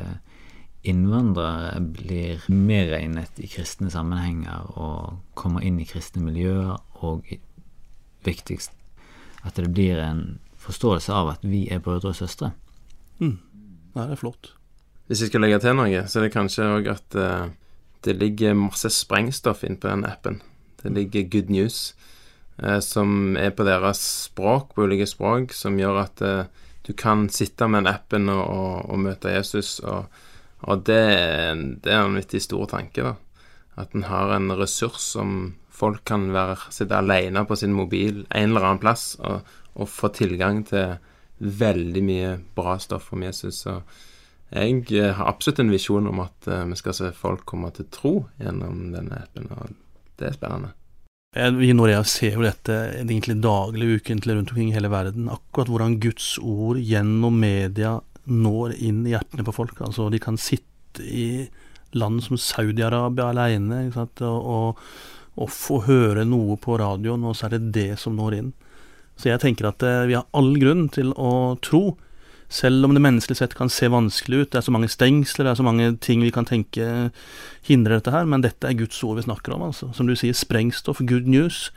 innvandrere 0.85 1.79
blir 1.97 2.43
mer 2.53 2.91
regnet 2.93 3.39
i 3.41 3.49
kristne 3.49 3.89
sammenhenger 3.93 4.67
og 4.77 5.15
kommer 5.39 5.65
inn 5.65 5.79
i 5.81 5.87
kristne 5.89 6.21
miljøer, 6.27 6.77
og 7.01 7.25
viktigst 8.25 8.75
at 9.45 9.57
det 9.61 9.71
blir 9.73 10.01
en 10.01 10.39
forståelse 10.61 11.13
av 11.13 11.35
at 11.35 11.45
vi 11.45 11.67
er 11.73 11.83
brødre 11.85 12.13
og 12.13 12.19
søstre. 12.19 12.53
Mm. 13.21 13.39
Det 13.95 14.07
er 14.11 14.21
flott. 14.21 14.55
Hvis 15.07 15.21
jeg 15.21 15.31
skal 15.31 15.45
legge 15.45 15.61
til 15.61 15.77
noe, 15.77 16.07
så 16.09 16.21
er 16.21 16.27
det 16.27 16.35
kanskje 16.35 16.69
òg 16.79 16.89
at 16.95 17.19
eh, 17.21 17.53
det 18.05 18.17
ligger 18.17 18.57
masse 18.57 18.89
sprengstoff 18.93 19.65
inne 19.65 19.81
på 19.81 19.91
den 19.91 20.07
appen. 20.09 20.41
Det 20.81 20.93
ligger 20.93 21.29
good 21.29 21.53
news, 21.53 21.95
som 22.85 23.35
er 23.35 23.51
på 23.51 23.65
deres 23.67 23.99
språk, 24.29 24.77
på 24.77 24.85
ulike 24.87 25.09
språk, 25.11 25.51
som 25.57 25.79
gjør 25.81 25.97
at 26.05 26.23
uh, 26.23 26.65
du 26.87 26.93
kan 26.93 27.29
sitte 27.33 27.67
med 27.69 27.85
den 27.85 27.95
appen 27.95 28.29
og, 28.29 28.45
og, 28.45 28.91
og 28.93 29.01
møte 29.07 29.33
Jesus, 29.33 29.79
og, 29.81 30.07
og 30.69 30.85
det, 30.87 31.01
det, 31.85 31.91
er 31.93 32.05
en 32.05 32.19
vittig 32.19 32.43
stor 32.45 32.69
tanke, 32.71 33.03
da. 33.03 33.15
At 33.81 33.97
en 33.97 34.07
har 34.07 34.37
en 34.37 34.53
ressurs 34.55 35.03
som 35.17 35.55
folk 35.75 36.05
kan 36.07 36.29
være, 36.35 36.71
sitte 36.71 36.95
alene 36.95 37.43
på 37.49 37.57
sin 37.59 37.75
mobil 37.75 38.23
en 38.29 38.53
eller 38.53 38.69
annen 38.69 38.83
plass 38.85 39.17
og, 39.19 39.49
og 39.75 39.91
få 39.91 40.13
tilgang 40.15 40.63
til 40.69 40.95
veldig 41.39 42.03
mye 42.07 42.37
bra 42.55 42.77
stoff 42.79 43.11
om 43.17 43.25
Jesus. 43.27 43.65
Og 43.67 43.83
jeg 44.55 44.85
eh, 44.95 45.11
har 45.17 45.33
absolutt 45.33 45.65
en 45.65 45.73
visjon 45.75 46.07
om 46.13 46.23
at 46.23 46.47
eh, 46.47 46.63
vi 46.71 46.79
skal 46.79 46.95
se 47.01 47.11
folk 47.17 47.43
komme 47.49 47.73
til 47.75 47.91
tro 47.91 48.15
gjennom 48.39 48.93
denne 48.95 49.25
appen, 49.25 49.51
og 49.51 49.75
det 50.21 50.31
er 50.31 50.39
spennende. 50.39 50.71
Vi 51.35 51.69
i 51.69 51.75
Norea 51.75 52.05
ser 52.07 52.37
jo 52.37 52.45
dette 52.45 52.75
egentlig 53.01 53.35
daglig, 53.43 53.97
ukentlig 53.99 54.37
rundt 54.37 54.53
omkring 54.53 54.69
i 54.71 54.77
hele 54.77 54.91
verden. 54.93 55.27
Akkurat 55.33 55.71
hvordan 55.73 55.97
Guds 55.99 56.37
ord 56.39 56.79
gjennom 56.79 57.41
media 57.43 57.97
når 58.31 58.77
inn 58.79 59.01
i 59.03 59.17
hjertene 59.17 59.43
på 59.47 59.55
folk. 59.57 59.81
Altså, 59.83 60.07
de 60.15 60.21
kan 60.23 60.39
sitte 60.39 61.03
i 61.03 61.49
land 61.99 62.23
som 62.23 62.39
Saudi-Arabia 62.39 63.33
alene 63.33 63.81
og, 63.91 64.23
og, 64.23 64.85
og, 65.35 65.51
få 65.51 65.81
høre 65.89 66.23
noe 66.27 66.55
på 66.61 66.79
radioen, 66.79 67.27
og 67.27 67.35
så 67.35 67.49
er 67.49 67.57
det 67.57 67.75
det 67.75 67.91
som 68.03 68.15
når 68.19 68.39
inn. 68.39 68.55
Så 69.19 69.31
jeg 69.31 69.43
tenker 69.43 69.71
at 69.71 69.83
eh, 69.87 70.07
vi 70.11 70.17
har 70.19 70.27
all 70.35 70.55
grunn 70.59 70.87
til 70.95 71.13
å 71.19 71.57
tro, 71.63 71.97
selv 72.53 72.87
om 72.87 72.95
det 72.95 73.03
menneskelig 73.03 73.39
sett 73.39 73.57
kan 73.59 73.71
se 73.73 73.89
vanskelig 73.91 74.43
ut. 74.43 74.51
Det 74.53 74.61
er 74.61 74.67
så 74.67 74.75
mange 74.75 74.91
stengsler, 74.93 75.47
det 75.47 75.53
er 75.55 75.61
så 75.61 75.67
mange 75.67 75.91
ting 76.05 76.23
vi 76.25 76.33
kan 76.35 76.47
tenke 76.49 77.11
hindrer 77.67 77.99
dette 77.99 78.15
her, 78.15 78.27
men 78.29 78.45
dette 78.45 78.69
er 78.69 78.77
Guds 78.79 79.01
ord 79.07 79.19
vi 79.19 79.27
snakker 79.27 79.57
om, 79.57 79.67
altså. 79.71 79.91
Som 79.97 80.09
du 80.09 80.15
sier, 80.19 80.37
sprengstoff, 80.37 81.03
good 81.09 81.29
news. 81.31 81.71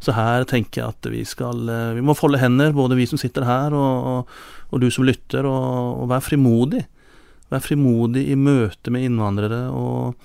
Så 0.00 0.14
her 0.16 0.46
tenker 0.48 0.80
jeg 0.80 0.94
at 0.94 1.08
vi 1.12 1.20
skal 1.28 1.68
eh, 1.68 1.94
Vi 1.98 2.04
må 2.04 2.16
folde 2.16 2.40
hender, 2.40 2.72
både 2.72 2.96
vi 2.96 3.04
som 3.08 3.20
sitter 3.20 3.44
her, 3.44 3.76
og, 3.76 4.06
og, 4.10 4.38
og 4.72 4.82
du 4.82 4.88
som 4.92 5.04
lytter, 5.04 5.46
og, 5.48 6.04
og 6.04 6.10
vær 6.12 6.24
frimodig. 6.24 6.86
Vær 7.52 7.64
frimodig 7.64 8.28
i 8.30 8.38
møte 8.38 8.92
med 8.94 9.04
innvandrere, 9.08 9.66
og 9.74 10.16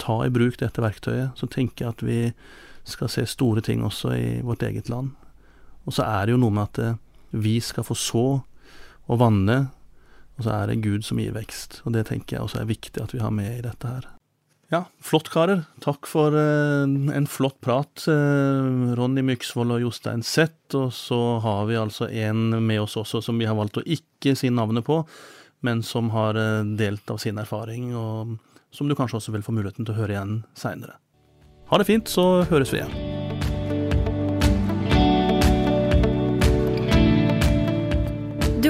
ta 0.00 0.22
i 0.24 0.32
bruk 0.32 0.56
dette 0.60 0.82
verktøyet. 0.82 1.36
Så 1.36 1.50
tenker 1.50 1.84
jeg 1.84 1.96
at 1.96 2.04
vi 2.06 2.20
skal 2.88 3.10
se 3.12 3.26
store 3.28 3.60
ting 3.64 3.82
også 3.84 4.14
i 4.16 4.28
vårt 4.46 4.64
eget 4.64 4.88
land. 4.88 5.12
Og 5.84 5.96
så 5.96 6.06
er 6.06 6.26
det 6.26 6.36
jo 6.36 6.40
noe 6.40 6.54
med 6.54 6.68
at 6.68 6.82
eh, 6.84 6.98
vi 7.36 7.58
skal 7.60 7.84
få 7.84 7.96
så 7.98 8.26
og 9.08 9.20
vanne, 9.22 9.58
og 10.38 10.46
så 10.46 10.54
er 10.54 10.70
det 10.70 10.82
Gud 10.84 11.06
som 11.06 11.18
gir 11.20 11.34
vekst. 11.34 11.80
Og 11.84 11.96
det 11.96 12.06
tenker 12.10 12.36
jeg 12.36 12.46
også 12.46 12.62
er 12.62 12.70
viktig 12.70 13.02
at 13.02 13.14
vi 13.16 13.22
har 13.22 13.34
med 13.34 13.50
i 13.56 13.64
dette 13.64 13.90
her. 13.90 14.06
Ja, 14.68 14.82
flott, 15.00 15.30
karer. 15.32 15.62
Takk 15.80 16.06
for 16.06 16.34
eh, 16.36 16.84
en 17.16 17.26
flott 17.26 17.56
prat, 17.64 18.04
eh, 18.12 18.92
Ronny 18.98 19.24
Myksvold 19.24 19.72
og 19.72 19.86
Jostein 19.86 20.22
Zett. 20.22 20.60
Og 20.76 20.92
så 20.92 21.18
har 21.44 21.64
vi 21.70 21.80
altså 21.80 22.10
en 22.12 22.52
med 22.66 22.84
oss 22.84 22.98
også 23.00 23.22
som 23.24 23.40
vi 23.40 23.48
har 23.48 23.56
valgt 23.56 23.80
å 23.80 23.86
ikke 23.88 24.36
si 24.36 24.52
navnet 24.52 24.84
på, 24.84 25.00
men 25.64 25.80
som 25.82 26.12
har 26.12 26.36
eh, 26.36 26.68
delt 26.76 27.08
av 27.08 27.22
sin 27.24 27.40
erfaring, 27.40 27.94
og 27.96 28.36
som 28.70 28.90
du 28.90 28.96
kanskje 28.98 29.22
også 29.22 29.38
vil 29.38 29.46
få 29.46 29.56
muligheten 29.56 29.88
til 29.88 29.96
å 29.96 30.02
høre 30.02 30.18
igjen 30.18 30.42
seinere. 30.52 31.00
Ha 31.72 31.80
det 31.80 31.88
fint, 31.88 32.12
så 32.12 32.44
høres 32.52 32.74
vi 32.74 32.82
igjen. 32.82 33.17